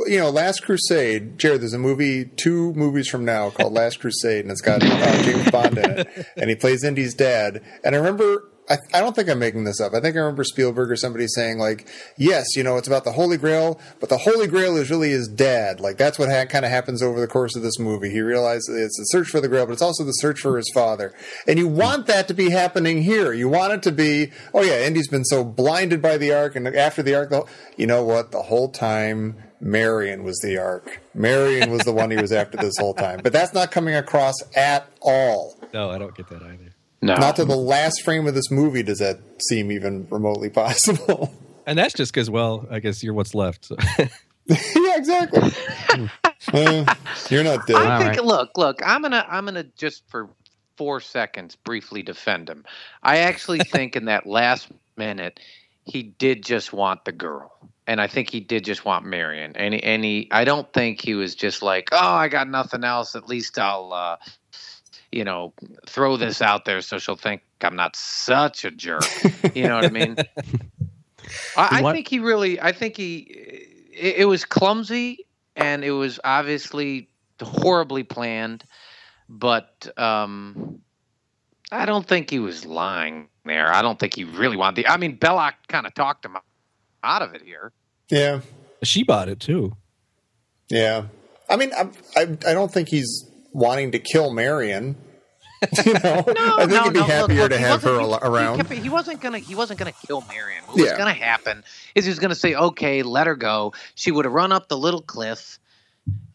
You 0.07 0.19
know, 0.19 0.31
Last 0.31 0.65
Crusade, 0.65 1.39
Jared. 1.39 1.61
There's 1.61 1.75
a 1.75 1.79
movie, 1.79 2.25
two 2.25 2.73
movies 2.75 3.09
from 3.09 3.25
now, 3.25 3.51
called 3.51 3.73
Last 3.73 4.01
Crusade, 4.01 4.45
and 4.45 4.53
it's 4.53 4.61
got 4.61 4.83
uh, 4.83 5.23
James 5.23 5.51
Bond 5.51 5.79
in 5.79 5.99
it, 5.99 6.27
and 6.37 6.49
he 6.49 6.57
plays 6.57 6.85
Indy's 6.85 7.15
dad. 7.15 7.61
And 7.85 7.95
I 7.95 7.99
remember, 7.99 8.45
I, 8.71 8.79
I 8.95 9.01
don't 9.01 9.17
think 9.17 9.29
I'm 9.29 9.39
making 9.39 9.65
this 9.65 9.81
up. 9.81 9.95
I 9.95 10.01
think 10.01 10.17
I 10.17 10.21
remember 10.21 10.45
Spielberg 10.45 10.91
or 10.91 10.97
somebody 10.97 11.27
saying 11.27 11.59
like, 11.59 11.87
"Yes, 12.17 12.57
you 12.57 12.63
know, 12.63 12.77
it's 12.77 12.89
about 12.89 13.05
the 13.05 13.13
Holy 13.13 13.37
Grail, 13.37 13.81
but 14.01 14.09
the 14.09 14.19
Holy 14.19 14.47
Grail 14.47 14.77
is 14.77 14.91
really 14.91 15.11
his 15.11 15.29
dad." 15.29 15.81
Like 15.81 15.97
that's 15.97 16.19
what 16.19 16.29
ha- 16.29 16.45
kind 16.45 16.65
of 16.65 16.71
happens 16.71 17.03
over 17.03 17.21
the 17.21 17.27
course 17.27 17.57
of 17.57 17.63
this 17.63 17.79
movie. 17.79 18.11
He 18.11 18.21
realizes 18.21 18.69
it's 18.69 18.99
a 18.99 19.07
search 19.07 19.29
for 19.29 19.41
the 19.41 19.49
Grail, 19.49 19.67
but 19.67 19.73
it's 19.73 19.83
also 19.83 20.05
the 20.05 20.13
search 20.13 20.41
for 20.41 20.57
his 20.57 20.71
father. 20.75 21.15
And 21.47 21.59
you 21.59 21.69
want 21.69 22.07
that 22.07 22.29
to 22.29 22.35
be 22.35 22.51
happening 22.51 23.03
here. 23.03 23.33
You 23.33 23.49
want 23.49 23.73
it 23.73 23.83
to 23.85 23.93
be, 23.93 24.33
oh 24.53 24.63
yeah, 24.63 24.87
Indy's 24.87 25.09
been 25.09 25.25
so 25.25 25.45
blinded 25.45 26.03
by 26.03 26.19
the 26.19 26.33
ark, 26.33 26.57
and 26.57 26.69
after 26.69 27.03
the 27.03 27.15
ark, 27.15 27.31
the, 27.31 27.45
you 27.77 27.87
know 27.87 28.05
what? 28.05 28.33
The 28.33 28.43
whole 28.43 28.69
time. 28.69 29.43
Marion 29.61 30.23
was 30.23 30.39
the 30.39 30.57
ark. 30.57 31.01
Marion 31.15 31.73
was 31.73 31.81
the 31.83 31.93
one 31.93 32.13
he 32.13 32.17
was 32.17 32.31
after 32.31 32.57
this 32.57 32.77
whole 32.79 32.95
time. 32.95 33.19
But 33.25 33.33
that's 33.33 33.53
not 33.53 33.73
coming 33.73 33.97
across 33.97 34.35
at 34.55 34.89
all. 35.01 35.57
no, 35.75 35.91
I 35.91 35.99
don't 35.99 36.15
get 36.15 36.29
that 36.29 36.43
either. 36.43 36.75
No. 37.01 37.15
Not 37.15 37.37
to 37.37 37.45
the 37.45 37.57
last 37.57 38.03
frame 38.03 38.27
of 38.27 38.35
this 38.35 38.51
movie 38.51 38.83
does 38.83 38.99
that 38.99 39.19
seem 39.49 39.71
even 39.71 40.09
remotely 40.11 40.51
possible. 40.51 41.33
And 41.67 41.79
that's 41.79 41.95
just 41.95 42.13
because, 42.13 42.31
well, 42.31 42.67
I 42.71 42.81
guess 42.81 43.03
you're 43.03 43.15
what's 43.15 43.35
left. 43.35 43.71
yeah, 44.47 44.97
exactly. 44.97 45.53
Uh, 46.53 46.95
you're 47.31 47.45
not 47.45 47.67
dead. 47.67 47.77
I 47.77 47.95
All 47.95 48.01
think. 48.01 48.17
right. 48.17 48.25
Look, 48.25 48.57
look. 48.57 48.81
I'm 48.85 49.03
gonna. 49.03 49.25
I'm 49.29 49.45
gonna 49.45 49.65
just 49.77 50.03
for 50.09 50.31
four 50.77 51.01
seconds 51.01 51.57
briefly 51.57 52.03
defend 52.03 52.49
him. 52.49 52.65
I 53.03 53.19
actually 53.19 53.59
think 53.59 53.97
in 53.97 54.07
that 54.07 54.27
last 54.27 54.69
minute, 54.97 55.41
he 55.85 56.03
did 56.03 56.43
just 56.43 56.73
want 56.73 57.05
the 57.05 57.13
girl, 57.13 57.53
and 57.87 58.01
I 58.01 58.07
think 58.07 58.31
he 58.31 58.41
did 58.41 58.65
just 58.65 58.85
want 58.87 59.05
Marion. 59.05 59.53
And 59.57 59.75
he, 59.75 59.83
and 59.83 60.03
he. 60.05 60.29
I 60.33 60.45
don't 60.45 60.73
think 60.73 61.03
he 61.03 61.15
was 61.15 61.35
just 61.35 61.61
like, 61.63 61.91
oh, 61.93 61.99
I 61.99 62.29
got 62.29 62.49
nothing 62.49 62.83
else. 62.85 63.15
At 63.15 63.29
least 63.29 63.59
I'll. 63.59 63.93
uh 63.93 64.17
you 65.13 65.25
know, 65.25 65.53
throw 65.87 66.17
this 66.17 66.43
out 66.43 66.65
there 66.65 66.81
so 66.81 66.99
she'll 66.99 67.17
think 67.17 67.43
I'm 67.61 67.77
not 67.77 67.97
such 67.97 68.65
a 68.65 68.71
jerk. 68.71 69.05
You 69.55 69.69
know 69.69 69.77
what 69.77 69.87
I 69.87 69.91
mean? 69.91 70.17
I, 71.57 71.83
I 71.83 71.93
think 71.93 72.09
he 72.09 72.19
really. 72.19 72.61
I 72.61 72.73
think 72.73 72.97
he. 72.97 73.19
It, 73.93 74.17
it 74.19 74.25
was 74.27 74.45
clumsy, 74.45 75.27
and 75.57 75.85
it 75.85 75.91
was 75.91 76.21
obviously 76.25 77.09
horribly 77.41 78.03
planned, 78.03 78.65
but 79.29 79.89
um, 79.97 80.81
I 81.71 81.87
don't 81.87 82.07
think 82.07 82.31
he 82.31 82.39
was 82.39 82.65
lying 82.65 83.29
there. 83.45 83.73
I 83.73 83.83
don't 83.83 83.99
think 83.99 84.15
he 84.15 84.25
really 84.25 84.57
wanted. 84.57 84.85
The, 84.85 84.91
I 84.91 84.97
mean, 84.97 85.19
Belloq 85.19 85.55
kind 85.69 85.87
of 85.87 85.95
talked 85.95 86.25
him 86.25 86.37
out 87.03 87.23
of 87.23 87.35
it 87.35 87.43
here. 87.43 87.73
Yeah, 88.09 88.41
she 88.83 89.03
bought 89.03 89.29
it 89.29 89.41
too. 89.41 89.77
yeah. 90.69 91.05
I 91.51 91.57
mean, 91.57 91.73
I, 91.73 91.89
I, 92.15 92.23
I 92.47 92.53
don't 92.53 92.71
think 92.71 92.91
he's 92.91 93.28
wanting 93.59 93.93
to 93.93 93.99
kill 93.99 94.33
Marion. 94.33 94.97
You 95.85 95.93
know, 95.95 96.25
no, 96.29 96.57
I 96.59 96.67
think 96.69 96.85
he'd 96.85 96.93
be 96.93 97.01
happier 97.01 97.41
look, 97.43 97.51
to 97.51 97.59
have 97.59 97.83
her 97.83 97.99
he- 98.01 98.07
he 98.07 98.15
around. 98.23 98.57
kept- 98.59 98.71
He, 98.71 98.89
wasn't 98.89 99.21
gonna. 99.21 99.41
He 99.41 99.57
wasn't 99.57 99.81
gonna 99.81 99.91
kill 100.07 100.23
Marion. 100.29 100.63
What 100.67 100.77
was 100.81 100.93
gonna 100.93 101.13
happen 101.13 101.65
is 101.97 102.05
he 102.05 102.11
was 102.11 102.21
gonna 102.21 102.37
say, 102.37 102.55
"Okay, 102.55 103.03
let 103.03 103.27
her 103.27 103.35
go." 103.35 103.73
She 103.97 104.13
would 104.13 104.25
have 104.25 104.33
run 104.33 104.53
up 104.53 104.69
the 104.69 104.79
little 104.79 105.03
cliff, 105.03 105.59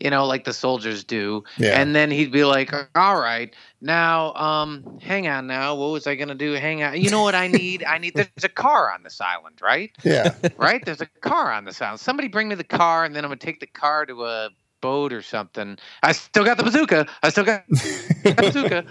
you 0.01 0.09
know, 0.09 0.25
like 0.25 0.43
the 0.43 0.51
soldiers 0.51 1.05
do, 1.05 1.45
Yeah. 1.57 1.79
and 1.79 1.95
then 1.95 2.11
he'd 2.11 2.33
be 2.33 2.43
like, 2.43 2.73
"All 2.95 3.17
right, 3.17 3.53
now, 3.79 4.33
um, 4.33 4.99
hang 5.01 5.25
on, 5.29 5.47
now, 5.47 5.75
what 5.75 5.91
was 5.93 6.05
I 6.05 6.15
gonna 6.15 6.35
do? 6.35 6.51
Hang 6.55 6.83
on, 6.83 6.99
you 7.01 7.09
know 7.09 7.21
what 7.23 7.33
I 7.33 7.47
need? 7.47 7.85
I 7.85 7.99
need. 7.99 8.15
There's 8.15 8.27
a 8.43 8.49
car 8.49 8.91
on 8.93 9.03
this 9.03 9.21
island, 9.21 9.59
right? 9.61 9.89
yeah, 10.03 10.35
right? 10.57 10.83
There's 10.83 10.99
a 10.99 11.05
car 11.21 11.49
on 11.53 11.63
this 11.63 11.81
island. 11.81 12.01
Somebody 12.01 12.27
bring 12.27 12.49
me 12.49 12.55
the 12.55 12.65
car, 12.65 13.05
and 13.05 13.15
then 13.15 13.23
I'm 13.23 13.29
gonna 13.29 13.37
take 13.39 13.61
the 13.61 13.67
car 13.67 14.05
to 14.05 14.25
a 14.25 14.49
boat 14.83 15.11
or 15.13 15.23
something. 15.23 15.79
I 16.03 16.11
still 16.11 16.43
got 16.45 16.57
the 16.57 16.63
bazooka. 16.63 17.07
I 17.23 17.29
still 17.29 17.45
got 17.45 17.63
the 17.69 18.35
bazooka. 18.37 18.85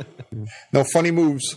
no 0.73 0.83
funny 0.85 1.11
moves. 1.13 1.57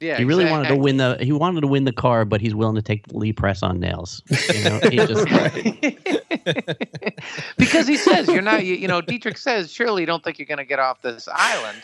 Yeah, 0.00 0.18
he 0.18 0.24
really 0.26 0.44
wanted 0.44 0.68
to 0.68 0.76
win 0.76 0.98
the 0.98 1.16
he 1.18 1.32
wanted 1.32 1.62
to 1.62 1.66
win 1.66 1.84
the 1.84 1.92
car, 1.92 2.26
but 2.26 2.42
he's 2.42 2.54
willing 2.54 2.74
to 2.76 2.82
take 2.82 3.06
the 3.06 3.16
lead 3.16 3.38
press 3.38 3.62
on 3.62 3.80
nails. 3.80 4.20
You 4.54 4.64
know, 4.64 4.80
he 4.90 4.96
just 4.98 5.26
because 7.56 7.88
he 7.88 7.96
says 7.96 8.28
you're 8.28 8.42
not. 8.42 8.66
You, 8.66 8.74
you 8.74 8.86
know, 8.88 9.00
Dietrich 9.00 9.38
says, 9.38 9.72
surely 9.72 10.02
you 10.02 10.06
don't 10.06 10.22
think 10.22 10.38
you're 10.38 10.44
going 10.46 10.58
to 10.58 10.66
get 10.66 10.78
off 10.78 11.00
this 11.00 11.26
island, 11.32 11.78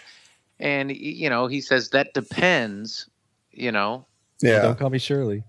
and 0.61 0.95
you 0.95 1.31
know 1.31 1.47
he 1.47 1.63
says 1.63 1.89
that 1.91 2.13
depends. 2.13 3.09
You 3.53 3.73
know, 3.73 4.05
Yeah. 4.43 4.61
Don't 4.63 4.79
call 4.79 4.91
me 4.91 4.99
Shirley. 4.99 5.43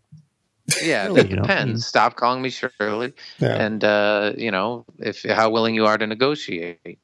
Yeah, 0.81 1.05
Really, 1.05 1.21
that 1.23 1.29
you 1.29 1.35
know, 1.35 1.41
depends. 1.43 1.85
Stop 1.85 2.15
calling 2.15 2.41
me 2.41 2.49
Shirley, 2.49 3.13
Yeah. 3.39 3.55
and 3.65 3.83
uh, 3.83 4.33
you 4.37 4.51
know 4.51 4.85
if 4.99 5.23
how 5.23 5.49
willing 5.49 5.75
you 5.75 5.85
are 5.85 5.97
to 5.97 6.07
negotiate. 6.07 6.99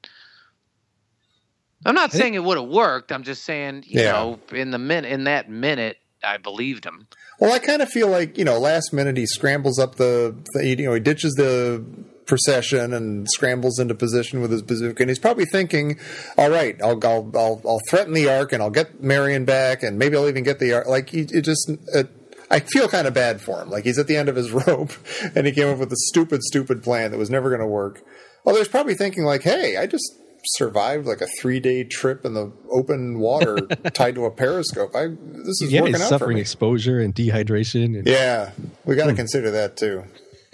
I'm 1.86 1.96
not 1.96 2.12
saying 2.12 2.34
it 2.34 2.44
would 2.44 2.58
have 2.58 2.68
worked. 2.68 3.12
I'm 3.12 3.24
just 3.24 3.44
saying, 3.46 3.84
you 3.88 4.02
Yeah. 4.02 4.12
know, 4.12 4.40
in 4.52 4.72
the 4.72 4.78
min 4.78 5.06
in 5.06 5.24
that 5.26 5.50
minute, 5.50 5.98
I 6.24 6.38
believed 6.38 6.84
him. 6.86 7.08
Well, 7.40 7.54
I 7.54 7.60
kind 7.60 7.82
of 7.82 7.90
feel 7.90 8.10
like 8.10 8.38
you 8.38 8.44
know, 8.44 8.60
last 8.60 8.92
minute 8.92 9.16
he 9.18 9.26
scrambles 9.26 9.80
up 9.80 9.96
the, 9.96 10.36
the 10.54 10.66
you 10.66 10.76
know, 10.86 10.94
he 10.94 11.00
ditches 11.00 11.34
the 11.36 11.84
procession 12.26 12.94
and 12.94 13.28
scrambles 13.30 13.80
into 13.80 13.96
position 13.96 14.42
with 14.42 14.52
his 14.52 14.62
bazooka, 14.62 15.02
and 15.02 15.10
he's 15.10 15.20
probably 15.20 15.46
thinking, 15.46 15.98
"All 16.38 16.50
right, 16.50 16.76
I'll 16.84 17.00
I'll 17.04 17.32
I'll, 17.34 17.62
I'll 17.66 17.82
threaten 17.90 18.14
the 18.14 18.28
Ark, 18.30 18.52
and 18.52 18.62
I'll 18.62 18.70
get 18.70 19.02
Marion 19.02 19.46
back, 19.46 19.82
and 19.82 19.98
maybe 19.98 20.18
I'll 20.18 20.28
even 20.28 20.44
get 20.44 20.60
the 20.60 20.74
Ark." 20.74 20.88
Like 20.88 21.10
he 21.10 21.22
it 21.22 21.42
just. 21.42 21.70
It, 21.94 22.10
I 22.52 22.60
feel 22.62 22.88
kind 22.88 23.08
of 23.08 23.14
bad 23.14 23.42
for 23.42 23.62
him. 23.62 23.70
Like 23.70 23.84
he's 23.84 23.98
at 24.00 24.08
the 24.08 24.16
end 24.18 24.30
of 24.30 24.36
his 24.36 24.52
rope, 24.68 24.92
and 25.36 25.46
he 25.46 25.52
came 25.52 25.68
up 25.68 25.78
with 25.78 25.92
a 25.92 25.98
stupid, 25.98 26.42
stupid 26.44 26.84
plan 26.84 27.12
that 27.12 27.18
was 27.18 27.30
never 27.30 27.50
going 27.50 27.62
to 27.62 27.68
work. 27.68 28.02
Others 28.46 28.68
probably 28.70 28.96
thinking 28.96 29.24
like, 29.24 29.44
"Hey, 29.44 29.78
I 29.78 29.86
just 29.86 30.12
survived 30.46 31.06
like 31.06 31.22
a 31.22 31.28
three 31.40 31.60
day 31.60 31.84
trip 31.84 32.26
in 32.26 32.34
the 32.34 32.52
open 32.72 33.20
water 33.20 33.58
tied 33.94 34.16
to 34.16 34.26
a 34.26 34.32
periscope. 34.32 34.96
I 34.96 35.08
this 35.10 35.62
is 35.62 35.72
Yeah, 35.72 35.82
working 35.82 35.96
he's 35.96 36.02
out 36.04 36.08
for 36.08 36.14
suffering 36.16 36.36
me." 36.36 36.42
exposure 36.42 37.00
and 37.00 37.14
dehydration. 37.14 37.98
And 37.98 38.08
Yeah, 38.08 38.52
we 38.86 38.96
got 38.96 39.06
to 39.06 39.12
hmm. 39.12 39.18
consider 39.18 39.52
that 39.52 39.78
too. 39.78 40.06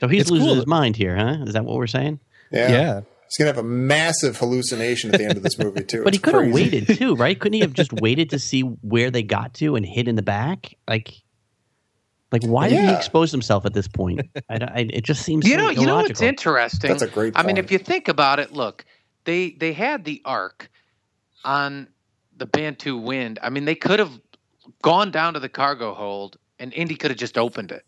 so 0.00 0.08
he's 0.08 0.22
It's 0.22 0.30
losing 0.30 0.46
cool. 0.48 0.56
his 0.56 0.66
mind 0.66 0.96
here, 0.96 1.16
huh? 1.16 1.44
Is 1.46 1.52
that 1.52 1.64
what 1.64 1.76
we're 1.76 1.86
saying? 1.86 2.18
Yeah. 2.50 2.70
yeah. 2.72 3.00
He's 3.28 3.36
going 3.44 3.52
to 3.52 3.56
have 3.56 3.64
a 3.64 3.68
massive 3.68 4.36
hallucination 4.38 5.12
at 5.12 5.18
the 5.18 5.24
end 5.24 5.36
of 5.36 5.42
this 5.42 5.58
movie 5.58 5.84
too. 5.84 6.02
But 6.04 6.14
he 6.14 6.18
It's 6.18 6.24
could 6.24 6.34
have 6.44 6.52
waited 6.52 6.86
too, 6.98 7.14
right? 7.14 7.38
Couldn't 7.38 7.54
he 7.54 7.60
have 7.60 7.72
just 7.74 7.92
waited 7.92 8.30
to 8.30 8.38
see 8.38 8.62
where 8.62 9.10
they 9.10 9.22
got 9.22 9.54
to 9.54 9.76
and 9.76 9.84
hid 9.84 10.08
in 10.08 10.16
the 10.16 10.22
back? 10.22 10.74
Like, 10.88 11.12
like 12.32 12.42
why 12.44 12.68
did 12.68 12.80
he 12.80 12.94
expose 12.94 13.30
himself 13.30 13.64
at 13.66 13.74
this 13.74 13.88
point? 13.88 14.22
I, 14.48 14.58
don't- 14.58 14.70
I, 14.70 14.80
it 14.90 15.04
just 15.04 15.22
seems 15.22 15.46
You 15.46 15.54
so 15.54 15.58
know, 15.58 15.70
you 15.70 15.86
know 15.86 15.96
what's 15.96 16.20
interesting? 16.22 16.88
That's 16.88 17.02
a 17.02 17.06
great 17.08 17.34
I 17.36 17.42
mean, 17.42 17.56
if 17.58 17.70
you 17.70 17.78
think 17.78 18.08
about 18.08 18.38
it, 18.38 18.52
look, 18.52 18.84
they 19.24 19.50
they 19.50 19.72
had 19.72 20.04
the 20.04 20.22
ark 20.24 20.70
on 21.44 21.88
the 22.36 22.46
Bantu 22.46 22.96
Wind. 22.98 23.38
I 23.42 23.50
mean, 23.50 23.64
they 23.64 23.74
could 23.74 23.98
have 23.98 24.12
gone 24.82 25.10
down 25.10 25.34
to 25.34 25.40
the 25.40 25.48
cargo 25.48 25.92
hold, 25.94 26.36
and 26.58 26.72
Indy 26.72 26.94
could 26.94 27.10
have 27.10 27.18
just 27.18 27.36
opened 27.36 27.72
it. 27.72 27.84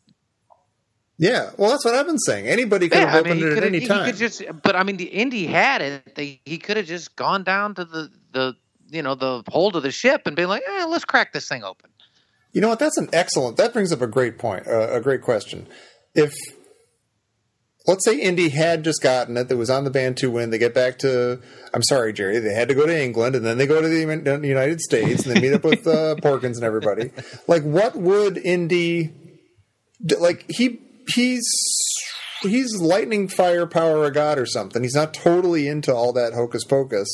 Yeah, 1.20 1.50
well, 1.58 1.68
that's 1.68 1.84
what 1.84 1.94
I've 1.94 2.06
been 2.06 2.18
saying. 2.18 2.46
Anybody 2.46 2.88
could 2.88 3.00
have 3.00 3.26
opened 3.26 3.40
he 3.40 3.46
it 3.46 3.58
at 3.58 3.62
any 3.62 3.80
he 3.80 3.86
time. 3.86 4.06
could 4.06 4.16
just. 4.16 4.42
But 4.62 4.74
I 4.74 4.84
mean, 4.84 4.96
the 4.96 5.04
Indy 5.04 5.44
had 5.44 5.82
it. 5.82 6.14
They 6.14 6.40
he 6.46 6.56
could 6.56 6.78
have 6.78 6.86
just 6.86 7.14
gone 7.14 7.44
down 7.44 7.74
to 7.74 7.84
the 7.84 8.10
the 8.32 8.54
you 8.88 9.02
know 9.02 9.14
the 9.14 9.42
hold 9.48 9.76
of 9.76 9.82
the 9.82 9.90
ship 9.90 10.22
and 10.24 10.34
been 10.34 10.48
like, 10.48 10.62
eh, 10.66 10.86
let's 10.86 11.04
crack 11.04 11.34
this 11.34 11.46
thing 11.46 11.62
open. 11.62 11.90
You 12.52 12.62
know 12.62 12.70
what? 12.70 12.78
That's 12.78 12.96
an 12.96 13.10
excellent. 13.12 13.58
That 13.58 13.74
brings 13.74 13.92
up 13.92 14.00
a 14.00 14.06
great 14.06 14.38
point. 14.38 14.66
Uh, 14.66 14.92
a 14.92 15.00
great 15.02 15.20
question. 15.20 15.66
If 16.14 16.32
let's 17.86 18.06
say 18.06 18.18
Indy 18.18 18.48
had 18.48 18.82
just 18.82 19.02
gotten 19.02 19.36
it, 19.36 19.50
that 19.50 19.58
was 19.58 19.68
on 19.68 19.84
the 19.84 19.90
Bantu 19.90 20.30
win, 20.30 20.48
they 20.48 20.56
get 20.56 20.72
back 20.72 20.98
to. 21.00 21.38
I'm 21.74 21.82
sorry, 21.82 22.14
Jerry. 22.14 22.38
They 22.38 22.54
had 22.54 22.68
to 22.68 22.74
go 22.74 22.86
to 22.86 22.98
England, 22.98 23.36
and 23.36 23.44
then 23.44 23.58
they 23.58 23.66
go 23.66 23.82
to 23.82 23.88
the 23.88 24.40
United 24.48 24.80
States, 24.80 25.26
and 25.26 25.36
they 25.36 25.40
meet 25.42 25.52
up 25.52 25.64
with 25.64 25.86
uh, 25.86 26.14
Porkins 26.22 26.54
and 26.54 26.64
everybody. 26.64 27.10
Like, 27.46 27.62
what 27.62 27.94
would 27.94 28.38
Indy? 28.38 29.12
Like 30.18 30.50
he 30.50 30.80
he's 31.14 31.46
he's 32.42 32.80
lightning 32.80 33.28
fire 33.28 33.66
power 33.66 34.04
a 34.04 34.12
god 34.12 34.38
or 34.38 34.46
something. 34.46 34.82
He's 34.82 34.94
not 34.94 35.14
totally 35.14 35.68
into 35.68 35.94
all 35.94 36.12
that 36.12 36.32
hocus 36.32 36.64
pocus. 36.64 37.08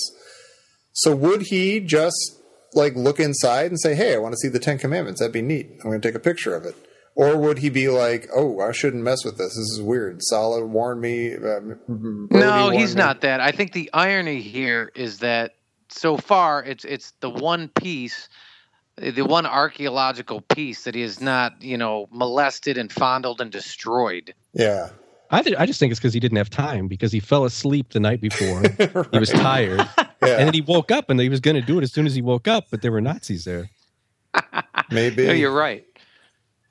So 0.92 1.14
would 1.14 1.42
he 1.42 1.80
just 1.80 2.40
like 2.74 2.94
look 2.94 3.20
inside 3.20 3.70
and 3.70 3.80
say, 3.80 3.94
"Hey, 3.94 4.14
I 4.14 4.18
want 4.18 4.32
to 4.32 4.38
see 4.38 4.48
the 4.48 4.58
Ten 4.58 4.78
Commandments. 4.78 5.20
That'd 5.20 5.32
be 5.32 5.42
neat. 5.42 5.70
I'm 5.82 5.90
going 5.90 6.00
to 6.00 6.08
take 6.08 6.14
a 6.14 6.20
picture 6.20 6.54
of 6.54 6.64
it." 6.64 6.74
Or 7.14 7.36
would 7.38 7.58
he 7.58 7.70
be 7.70 7.88
like, 7.88 8.28
"Oh, 8.34 8.60
I 8.60 8.72
shouldn't 8.72 9.02
mess 9.02 9.24
with 9.24 9.38
this. 9.38 9.48
This 9.48 9.56
is 9.56 9.80
weird." 9.80 10.22
Sallah 10.22 10.64
warned 10.66 11.00
me. 11.00 11.34
Uh, 11.34 11.60
no, 11.88 12.70
he's 12.70 12.94
me." 12.94 13.00
not 13.00 13.22
that. 13.22 13.40
I 13.40 13.52
think 13.52 13.72
the 13.72 13.90
irony 13.92 14.40
here 14.40 14.92
is 14.94 15.18
that 15.20 15.54
so 15.88 16.16
far 16.16 16.62
it's 16.62 16.84
it's 16.84 17.12
the 17.20 17.30
one 17.30 17.68
piece, 17.68 18.28
the 18.96 19.22
one 19.22 19.46
archaeological 19.46 20.40
piece 20.40 20.84
that 20.84 20.94
he 20.94 21.02
is 21.02 21.20
not, 21.20 21.60
you 21.62 21.76
know, 21.76 22.08
molested 22.10 22.78
and 22.78 22.90
fondled 22.90 23.40
and 23.40 23.50
destroyed. 23.52 24.34
Yeah, 24.54 24.88
I, 25.30 25.42
th- 25.42 25.56
I 25.58 25.66
just 25.66 25.78
think 25.80 25.90
it's 25.90 26.00
because 26.00 26.14
he 26.14 26.20
didn't 26.20 26.38
have 26.38 26.48
time 26.50 26.88
because 26.88 27.12
he 27.12 27.20
fell 27.20 27.44
asleep 27.44 27.90
the 27.90 28.00
night 28.00 28.20
before. 28.20 28.62
He 29.12 29.18
was 29.18 29.30
tired. 29.30 29.80
yeah, 29.98 30.06
And 30.38 30.46
then 30.48 30.54
he 30.54 30.60
woke 30.62 30.90
up 30.90 31.10
and 31.10 31.20
he 31.20 31.28
was 31.28 31.40
going 31.40 31.56
to 31.56 31.62
do 31.62 31.78
it 31.78 31.82
as 31.82 31.92
soon 31.92 32.06
as 32.06 32.14
he 32.14 32.22
woke 32.22 32.48
up, 32.48 32.66
but 32.70 32.80
there 32.82 32.90
were 32.92 33.00
Nazis 33.02 33.44
there. 33.44 33.68
maybe. 34.90 35.26
No, 35.26 35.32
you're 35.32 35.50
right. 35.54 35.84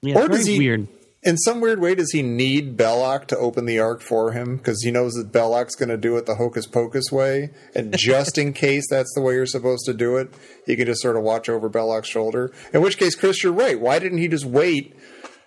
Yeah, 0.01 0.15
Or 0.19 0.25
it's 0.25 0.38
does 0.38 0.45
he- 0.45 0.57
weird. 0.57 0.88
In 1.25 1.38
some 1.38 1.59
weird 1.59 1.79
way, 1.79 1.95
does 1.95 2.11
he 2.11 2.21
need 2.21 2.77
Belloq 2.77 3.25
to 3.27 3.38
open 3.38 3.65
the 3.65 3.79
ark 3.79 3.99
for 3.99 4.31
him 4.31 4.57
because 4.57 4.83
he 4.83 4.91
knows 4.91 5.13
that 5.13 5.31
Belloq's 5.31 5.75
going 5.75 5.89
to 5.89 5.97
do 5.97 6.15
it 6.17 6.27
the 6.27 6.35
hocus 6.35 6.67
pocus 6.67 7.11
way, 7.11 7.49
and 7.73 7.97
just 7.97 8.38
in 8.38 8.53
case 8.65 8.85
that's 8.88 9.11
the 9.15 9.21
way 9.21 9.33
you're 9.33 9.47
supposed 9.47 9.85
to 9.88 9.93
do 9.95 10.17
it, 10.17 10.31
he 10.67 10.75
can 10.75 10.85
just 10.85 11.01
sort 11.01 11.17
of 11.17 11.23
watch 11.23 11.49
over 11.49 11.67
Belloq's 11.67 12.07
shoulder. 12.07 12.53
In 12.73 12.83
which 12.83 12.99
case, 12.99 13.15
Chris, 13.15 13.43
you're 13.43 13.53
right. 13.53 13.79
Why 13.79 13.97
didn't 13.97 14.19
he 14.19 14.27
just 14.27 14.45
wait 14.45 14.95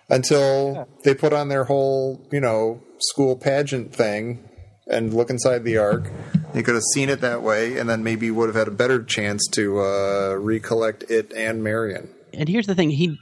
until 0.09 0.85
they 1.05 1.15
put 1.15 1.31
on 1.31 1.47
their 1.47 1.63
whole, 1.63 2.27
you 2.29 2.41
know, 2.41 2.83
school 2.99 3.37
pageant 3.37 3.95
thing 3.95 4.43
and 4.85 5.13
look 5.13 5.29
inside 5.29 5.63
the 5.63 5.77
ark? 5.77 6.11
He 6.53 6.61
could 6.61 6.75
have 6.75 6.83
seen 6.93 7.07
it 7.07 7.21
that 7.21 7.41
way, 7.41 7.77
and 7.77 7.89
then 7.89 8.03
maybe 8.03 8.29
would 8.31 8.49
have 8.49 8.55
had 8.55 8.67
a 8.67 8.71
better 8.71 9.01
chance 9.01 9.47
to 9.53 9.79
uh, 9.79 10.35
recollect 10.37 11.03
it 11.09 11.31
and 11.31 11.63
Marion. 11.63 12.09
and 12.33 12.49
here's 12.49 12.67
the 12.67 12.75
thing 12.75 12.89
he 12.89 13.17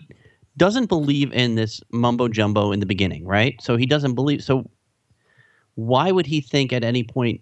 doesn't 0.58 0.88
believe 0.88 1.32
in 1.34 1.56
this 1.56 1.82
mumbo 1.92 2.28
jumbo 2.28 2.72
in 2.72 2.80
the 2.80 2.86
beginning 2.86 3.26
right? 3.26 3.62
So 3.62 3.78
he 3.78 3.86
doesn't 3.86 4.16
believe 4.16 4.44
so 4.44 4.70
why 5.76 6.12
would 6.12 6.26
he 6.26 6.42
think 6.42 6.74
at 6.74 6.84
any 6.84 7.04
point 7.04 7.42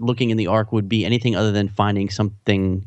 looking 0.00 0.30
in 0.30 0.36
the 0.36 0.48
ark 0.48 0.72
would 0.72 0.88
be 0.88 1.04
anything 1.04 1.36
other 1.36 1.52
than 1.52 1.68
finding 1.68 2.10
something 2.10 2.84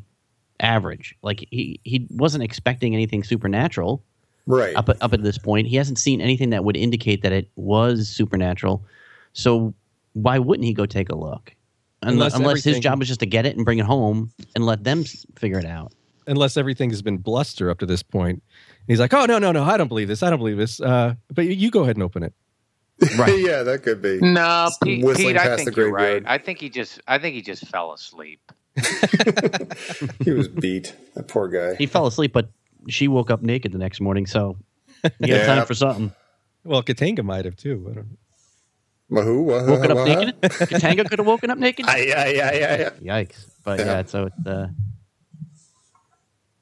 average? 0.60 1.16
Like 1.22 1.48
he 1.52 1.80
he 1.84 2.06
wasn't 2.12 2.44
expecting 2.44 2.94
anything 2.94 3.24
supernatural 3.24 4.04
Right. 4.46 4.76
up 4.76 4.90
up 4.90 5.14
at 5.14 5.22
this 5.22 5.38
point. 5.38 5.68
He 5.68 5.76
hasn't 5.76 6.00
seen 6.00 6.22
anything 6.22 6.50
that 6.50 6.64
would 6.64 6.76
indicate 6.76 7.22
that 7.22 7.32
it 7.32 7.50
was 7.56 8.10
supernatural. 8.10 8.84
So 9.34 9.76
why 10.14 10.40
wouldn't 10.40 10.66
he 10.66 10.74
go 10.74 10.88
take 10.88 11.10
a 11.10 11.16
look? 11.16 11.54
Unless, 12.02 12.34
Unless 12.34 12.40
unless 12.40 12.64
his 12.64 12.80
job 12.80 12.98
was 12.98 13.08
just 13.08 13.20
to 13.20 13.26
get 13.28 13.46
it 13.46 13.56
and 13.56 13.64
bring 13.64 13.78
it 13.78 13.86
home 13.86 14.32
and 14.56 14.66
let 14.66 14.84
them 14.84 15.04
figure 15.38 15.60
it 15.60 15.66
out. 15.66 15.94
Unless 16.28 16.58
everything 16.58 16.90
has 16.90 17.02
been 17.02 17.18
bluster 17.18 17.70
up 17.70 17.78
to 17.80 17.86
this 17.86 18.02
point. 18.02 18.42
And 18.90 18.94
he's 18.94 19.00
like, 19.00 19.14
oh, 19.14 19.26
no, 19.28 19.38
no, 19.38 19.52
no, 19.52 19.64
I 19.64 19.78
don't 19.78 19.88
believe 19.88 20.08
this. 20.08 20.24
I 20.24 20.32
don't 20.32 20.40
believe 20.40 20.58
this. 20.58 20.82
Uh, 20.82 21.14
but 21.32 21.46
you, 21.46 21.52
you 21.52 21.70
go 21.70 21.82
ahead 21.84 21.96
and 21.96 22.02
open 22.02 22.24
it. 22.24 22.34
right 23.20 23.38
yeah, 23.40 23.62
that 23.62 23.84
could 23.84 24.02
be. 24.02 24.18
No, 24.20 24.70
Pete, 24.84 25.06
Pete 25.16 25.38
I 25.38 25.56
think 25.56 25.76
you're 25.76 25.92
right. 25.92 26.24
I 26.26 26.40
think 26.40 26.60
he 26.60 26.70
just, 26.72 27.00
I 27.08 27.20
think 27.20 27.36
he 27.36 27.44
just 27.44 27.68
fell 27.68 27.94
asleep. 27.94 28.42
he 30.24 30.32
was 30.32 30.48
beat. 30.48 30.96
That 31.16 31.28
poor 31.28 31.48
guy. 31.48 31.76
he 31.76 31.86
fell 31.86 32.08
asleep 32.08 32.34
but 32.34 32.50
she 32.88 33.08
woke 33.08 33.30
up 33.30 33.42
naked 33.42 33.72
the 33.74 33.78
next 33.78 34.00
morning 34.00 34.26
so 34.26 34.58
you 35.04 35.10
got 35.20 35.28
Yeah. 35.30 35.46
time 35.46 35.66
for 35.66 35.74
something 35.74 36.14
Well, 36.64 36.82
Katanga 36.84 37.24
might 37.24 37.46
have 37.46 37.56
too. 37.58 37.88
I 37.92 37.94
don't 37.94 38.08
know. 38.12 38.18
Wahoo, 39.22 39.42
wahoo, 39.42 39.72
woken 39.72 39.92
up 39.92 39.98
wahoo. 39.98 40.16
naked 40.16 40.42
katanga 40.42 41.10
could 41.10 41.20
have 41.20 41.26
woken 41.28 41.50
up 41.50 41.58
naked 41.58 41.86
Aye, 41.90 42.14
aye, 42.16 42.40
aye, 42.42 42.64
aye, 42.64 42.86
aye. 42.86 43.24
yikes 43.24 43.46
but 43.66 43.80
Yeah. 43.80 43.86
yeah, 43.86 44.04
so 44.06 44.26
it's 44.28 44.48
uh 44.48 44.68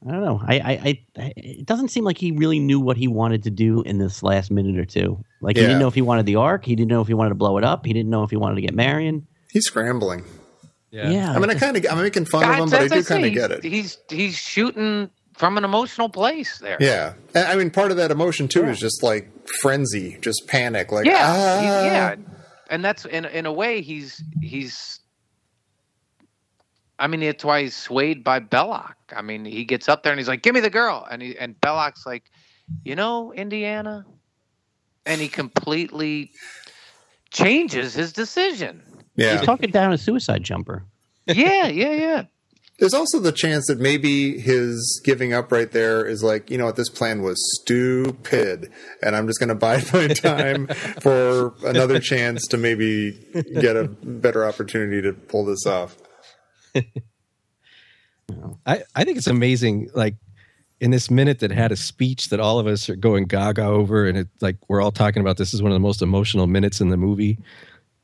I 0.07 0.11
don't 0.11 0.21
know. 0.23 0.41
I, 0.45 0.55
I, 0.59 0.71
I, 0.71 0.99
I- 1.17 1.33
it 1.35 1.65
doesn't 1.65 1.89
seem 1.89 2.03
like 2.05 2.17
he 2.17 2.31
really 2.31 2.59
knew 2.59 2.79
what 2.79 2.97
he 2.97 3.07
wanted 3.07 3.43
to 3.43 3.49
do 3.49 3.81
in 3.81 3.97
this 3.97 4.23
last 4.23 4.49
minute 4.51 4.77
or 4.79 4.85
two. 4.85 5.23
Like 5.41 5.55
he 5.57 5.61
didn't 5.63 5.79
know 5.79 5.87
if 5.87 5.93
he 5.95 6.01
wanted 6.01 6.25
the 6.25 6.35
ark. 6.37 6.65
He 6.65 6.75
didn't 6.75 6.89
know 6.89 7.01
if 7.01 7.07
he 7.07 7.13
wanted 7.13 7.29
to 7.29 7.35
blow 7.35 7.57
it 7.57 7.63
up. 7.63 7.85
He 7.85 7.93
didn't 7.93 8.09
know 8.09 8.23
if 8.23 8.29
he 8.29 8.37
wanted 8.37 8.55
to 8.55 8.61
get 8.61 8.73
Marion. 8.73 9.27
He's 9.51 9.65
scrambling. 9.65 10.23
Yeah, 10.91 11.09
yeah 11.09 11.31
I 11.33 11.39
mean, 11.39 11.49
I 11.49 11.55
kind 11.55 11.75
of, 11.75 11.85
I'm 11.91 11.97
making 12.01 12.25
fun 12.25 12.43
of 12.49 12.55
him, 12.55 12.69
but 12.69 12.81
I 12.81 12.87
do 12.87 13.03
kind 13.03 13.25
of 13.25 13.33
get 13.33 13.51
it. 13.51 13.63
He's 13.63 13.97
he's 14.09 14.35
shooting 14.37 15.09
from 15.35 15.57
an 15.57 15.63
emotional 15.65 16.09
place 16.09 16.59
there. 16.59 16.77
Yeah, 16.79 17.13
I 17.35 17.55
mean, 17.55 17.69
part 17.69 17.91
of 17.91 17.97
that 17.97 18.09
emotion 18.09 18.47
too 18.47 18.63
is 18.65 18.79
just 18.79 19.03
like 19.03 19.29
frenzy, 19.61 20.17
just 20.21 20.47
panic, 20.47 20.91
like 20.91 21.05
yeah, 21.05 21.17
ah. 21.19 21.59
he- 21.59 21.87
yeah, 21.87 22.15
and 22.69 22.83
that's 22.83 23.05
in 23.05 23.25
in 23.25 23.45
a 23.45 23.51
way 23.51 23.81
he's 23.81 24.23
he's. 24.41 24.99
I 26.99 27.07
mean, 27.07 27.21
it's 27.21 27.43
why 27.43 27.63
he's 27.63 27.75
swayed 27.75 28.23
by 28.23 28.39
Belloq. 28.39 28.95
I 29.15 29.21
mean, 29.21 29.45
he 29.45 29.65
gets 29.65 29.87
up 29.87 30.03
there 30.03 30.11
and 30.11 30.19
he's 30.19 30.27
like, 30.27 30.41
"Give 30.41 30.53
me 30.53 30.61
the 30.61 30.69
girl," 30.69 31.05
and 31.09 31.21
he 31.21 31.37
and 31.37 31.59
Belloq's 31.61 32.05
like, 32.05 32.23
"You 32.83 32.95
know, 32.95 33.33
Indiana," 33.33 34.05
and 35.05 35.21
he 35.21 35.27
completely 35.27 36.31
changes 37.29 37.93
his 37.93 38.13
decision. 38.13 38.81
yeah. 39.15 39.37
he's 39.37 39.45
talking 39.45 39.69
down 39.69 39.93
a 39.93 39.97
suicide 39.97 40.43
jumper. 40.43 40.85
yeah, 41.27 41.67
yeah, 41.67 41.91
yeah. 41.91 42.23
There's 42.79 42.93
also 42.93 43.19
the 43.19 43.31
chance 43.31 43.65
that 43.67 43.79
maybe 43.79 44.39
his 44.39 45.01
giving 45.03 45.33
up 45.33 45.51
right 45.51 45.71
there 45.71 46.05
is 46.05 46.21
like, 46.21 46.51
you 46.51 46.59
know 46.59 46.65
what, 46.65 46.75
this 46.75 46.89
plan 46.89 47.23
was 47.23 47.35
stupid, 47.61 48.71
and 49.01 49.15
I'm 49.15 49.25
just 49.25 49.39
going 49.39 49.49
to 49.49 49.55
bide 49.55 49.91
my 49.91 50.07
time 50.13 50.67
for 51.01 51.55
another 51.65 51.99
chance 51.99 52.45
to 52.47 52.57
maybe 52.57 53.13
get 53.59 53.75
a 53.75 53.87
better 53.87 54.45
opportunity 54.45 55.01
to 55.01 55.13
pull 55.13 55.43
this 55.43 55.65
off. 55.65 55.97
I, 58.65 58.83
I 58.95 59.03
think 59.03 59.17
it's 59.17 59.27
amazing. 59.27 59.89
Like 59.93 60.15
in 60.79 60.91
this 60.91 61.09
minute 61.09 61.39
that 61.39 61.51
had 61.51 61.71
a 61.71 61.75
speech 61.75 62.29
that 62.29 62.39
all 62.39 62.59
of 62.59 62.67
us 62.67 62.89
are 62.89 62.95
going 62.95 63.25
gaga 63.25 63.63
over, 63.63 64.07
and 64.07 64.17
it's 64.17 64.41
like 64.41 64.57
we're 64.67 64.81
all 64.81 64.91
talking 64.91 65.21
about 65.21 65.37
this 65.37 65.53
is 65.53 65.61
one 65.61 65.71
of 65.71 65.75
the 65.75 65.79
most 65.79 66.01
emotional 66.01 66.47
minutes 66.47 66.81
in 66.81 66.89
the 66.89 66.97
movie. 66.97 67.39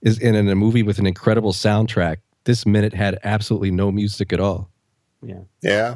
Is 0.01 0.19
and 0.19 0.35
in 0.35 0.49
a 0.49 0.55
movie 0.55 0.83
with 0.83 0.99
an 0.99 1.07
incredible 1.07 1.53
soundtrack. 1.53 2.17
This 2.43 2.65
minute 2.65 2.93
had 2.93 3.19
absolutely 3.23 3.71
no 3.71 3.89
music 3.89 4.33
at 4.33 4.39
all. 4.41 4.69
Yeah. 5.21 5.41
Yeah. 5.61 5.95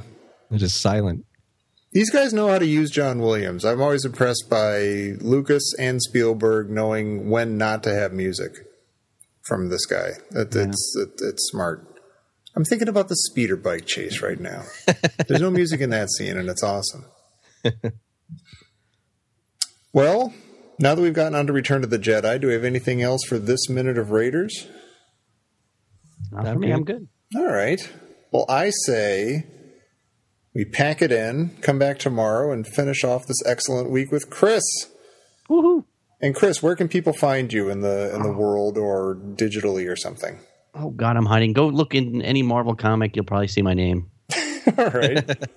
It's 0.49 0.61
just 0.61 0.79
silent. 0.79 1.25
These 1.91 2.09
guys 2.11 2.33
know 2.33 2.47
how 2.47 2.59
to 2.59 2.65
use 2.65 2.89
John 2.89 3.19
Williams. 3.19 3.65
I'm 3.65 3.81
always 3.81 4.05
impressed 4.05 4.49
by 4.49 5.15
Lucas 5.19 5.73
and 5.77 6.01
Spielberg 6.01 6.69
knowing 6.69 7.29
when 7.29 7.57
not 7.57 7.83
to 7.83 7.93
have 7.93 8.13
music 8.13 8.51
from 9.41 9.69
this 9.69 9.85
guy. 9.85 10.11
It, 10.31 10.55
It's 10.55 10.95
it, 10.97 11.21
it's 11.21 11.49
smart. 11.49 11.85
I'm 12.57 12.65
thinking 12.65 12.87
about 12.87 13.07
the 13.07 13.15
speeder 13.15 13.55
bike 13.55 13.85
chase 13.85 14.23
right 14.23 14.39
now. 14.39 14.63
There's 15.27 15.41
no 15.41 15.51
music 15.51 15.79
in 15.79 15.91
that 15.91 16.09
scene, 16.09 16.35
and 16.35 16.49
it's 16.49 16.63
awesome. 16.63 17.05
well, 19.93 20.33
now 20.79 20.95
that 20.95 21.01
we've 21.03 21.13
gotten 21.13 21.35
on 21.35 21.45
to 21.45 21.53
Return 21.53 21.81
to 21.81 21.87
the 21.87 21.99
Jedi, 21.99 22.41
do 22.41 22.47
we 22.47 22.53
have 22.53 22.63
anything 22.63 23.03
else 23.03 23.23
for 23.25 23.37
this 23.37 23.69
minute 23.69 23.99
of 23.99 24.09
Raiders? 24.09 24.65
Not 26.31 26.45
for 26.45 26.49
I'm 26.49 26.59
me. 26.59 26.67
good. 26.69 26.75
I'm 26.75 26.83
good. 26.83 27.07
All 27.35 27.45
right. 27.45 27.93
Well, 28.31 28.45
I 28.49 28.71
say 28.71 29.45
we 30.55 30.65
pack 30.65 31.03
it 31.03 31.11
in, 31.11 31.57
come 31.61 31.77
back 31.77 31.99
tomorrow, 31.99 32.51
and 32.51 32.65
finish 32.65 33.03
off 33.03 33.27
this 33.27 33.45
excellent 33.45 33.91
week 33.91 34.11
with 34.11 34.31
Chris. 34.31 34.63
Woohoo! 35.47 35.85
And 36.19 36.33
Chris, 36.33 36.63
where 36.63 36.75
can 36.75 36.87
people 36.87 37.13
find 37.13 37.53
you 37.53 37.69
in 37.69 37.81
the 37.81 38.15
in 38.15 38.23
the 38.23 38.29
oh. 38.29 38.35
world 38.35 38.79
or 38.79 39.15
digitally 39.15 39.87
or 39.87 39.95
something? 39.95 40.39
Oh 40.79 40.91
God, 40.91 41.17
I'm 41.17 41.25
hiding. 41.25 41.53
Go 41.53 41.67
look 41.67 41.95
in 41.95 42.21
any 42.21 42.43
Marvel 42.43 42.75
comic. 42.75 43.15
You'll 43.15 43.25
probably 43.25 43.47
see 43.47 43.61
my 43.61 43.73
name. 43.73 44.11
All 44.77 44.89
right. 44.89 45.49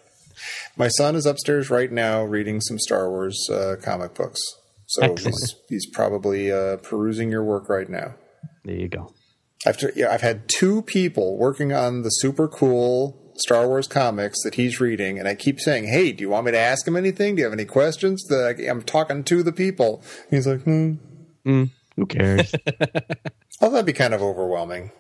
My 0.77 0.89
son 0.89 1.17
is 1.17 1.27
upstairs 1.27 1.69
right 1.69 1.91
now 1.91 2.23
reading 2.23 2.61
some 2.61 2.79
Star 2.79 3.11
Wars 3.11 3.49
uh, 3.51 3.77
comic 3.83 4.15
books, 4.15 4.41
so 4.87 5.15
he's, 5.17 5.57
he's 5.69 5.87
probably 5.91 6.51
uh, 6.51 6.77
perusing 6.77 7.31
your 7.31 7.45
work 7.45 7.69
right 7.69 7.89
now. 7.89 8.15
There 8.65 8.77
you 8.77 8.89
go. 8.89 9.13
After 9.67 9.93
yeah, 9.95 10.13
I've 10.13 10.23
had 10.23 10.49
two 10.49 10.83
people 10.83 11.37
working 11.37 11.73
on 11.73 12.03
the 12.03 12.09
super 12.09 12.49
cool 12.49 13.35
Star 13.37 13.67
Wars 13.67 13.89
comics 13.89 14.43
that 14.45 14.55
he's 14.55 14.81
reading, 14.81 15.19
and 15.19 15.29
I 15.29 15.35
keep 15.35 15.61
saying, 15.61 15.89
"Hey, 15.89 16.13
do 16.13 16.23
you 16.23 16.31
want 16.31 16.47
me 16.47 16.53
to 16.53 16.59
ask 16.59 16.87
him 16.87 16.97
anything? 16.97 17.35
Do 17.35 17.41
you 17.41 17.45
have 17.45 17.53
any 17.53 17.67
questions?" 17.67 18.25
That 18.29 18.57
I, 18.59 18.71
I'm 18.71 18.83
talking 18.83 19.25
to 19.25 19.43
the 19.43 19.53
people. 19.53 20.03
He's 20.31 20.47
like, 20.47 20.63
"Hmm." 20.63 20.95
Who 21.45 22.07
cares? 22.07 22.55
Oh, 23.63 23.69
that'd 23.69 23.85
be 23.85 23.93
kind 23.93 24.15
of 24.15 24.23
overwhelming. 24.23 24.91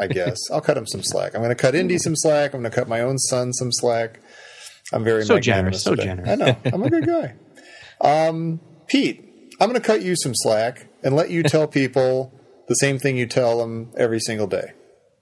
I 0.00 0.06
guess 0.06 0.38
I'll 0.50 0.60
cut 0.60 0.76
him 0.76 0.86
some 0.86 1.02
slack. 1.02 1.34
I'm 1.34 1.40
going 1.42 1.50
to 1.54 1.60
cut 1.60 1.74
Indy 1.74 1.98
some 1.98 2.16
slack. 2.16 2.54
I'm 2.54 2.60
going 2.62 2.70
to 2.70 2.74
cut 2.76 2.88
my 2.88 3.00
own 3.02 3.18
son 3.18 3.52
some 3.52 3.70
slack. 3.70 4.20
I'm 4.92 5.04
very 5.04 5.24
So 5.24 5.38
generous, 5.38 5.82
so 5.82 5.90
today. 5.94 6.04
generous. 6.04 6.28
I 6.30 6.34
know. 6.36 6.56
I'm 6.72 6.82
a 6.82 6.90
good 6.90 7.06
guy. 7.06 7.34
Um, 8.00 8.60
Pete, 8.88 9.22
I'm 9.60 9.68
going 9.68 9.80
to 9.80 9.86
cut 9.86 10.02
you 10.02 10.16
some 10.16 10.32
slack 10.34 10.88
and 11.02 11.14
let 11.14 11.30
you 11.30 11.42
tell 11.42 11.68
people 11.68 12.32
the 12.68 12.74
same 12.74 12.98
thing 12.98 13.16
you 13.16 13.26
tell 13.26 13.58
them 13.58 13.90
every 13.96 14.18
single 14.20 14.46
day. 14.46 14.72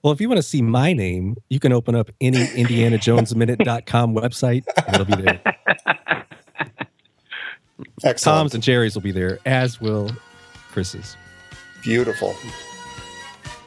Well, 0.03 0.12
if 0.12 0.21
you 0.21 0.29
want 0.29 0.38
to 0.38 0.43
see 0.45 0.62
my 0.62 0.93
name, 0.93 1.37
you 1.49 1.59
can 1.59 1.73
open 1.73 1.97
up 1.97 2.09
any 2.21 2.38
IndianaJonesMinute.com 2.38 4.14
website 4.14 4.64
and 4.87 4.95
it'll 4.95 5.17
be 5.17 5.23
there. 5.23 5.41
Excellent. 8.05 8.19
Tom's 8.38 8.55
and 8.55 8.62
Jerry's 8.62 8.95
will 8.95 9.03
be 9.03 9.11
there, 9.11 9.38
as 9.45 9.81
will 9.81 10.11
Chris's. 10.71 11.17
Beautiful. 11.83 12.35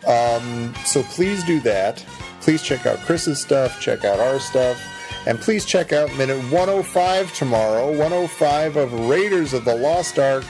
Um, 0.07 0.73
so 0.85 1.03
please 1.03 1.43
do 1.43 1.59
that. 1.61 2.03
Please 2.41 2.63
check 2.63 2.85
out 2.85 2.97
Chris's 2.99 3.39
stuff, 3.39 3.79
check 3.79 4.03
out 4.03 4.19
our 4.19 4.39
stuff, 4.39 4.81
and 5.27 5.39
please 5.39 5.63
check 5.63 5.93
out 5.93 6.11
minute 6.15 6.37
105 6.51 7.33
tomorrow, 7.35 7.89
105 7.89 8.77
of 8.77 8.93
Raiders 9.07 9.53
of 9.53 9.63
the 9.63 9.75
Lost 9.75 10.17
Ark 10.17 10.43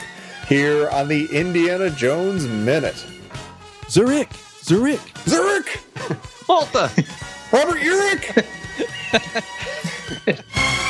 here 0.48 0.88
on 0.88 1.08
the 1.08 1.26
Indiana 1.26 1.90
Jones 1.90 2.46
Minute. 2.46 3.04
Zurich! 3.88 4.30
Zurich! 4.62 5.00
Zurich! 5.26 5.80
Malta. 6.48 6.90
Robert 7.52 7.78
Urich! 7.78 8.46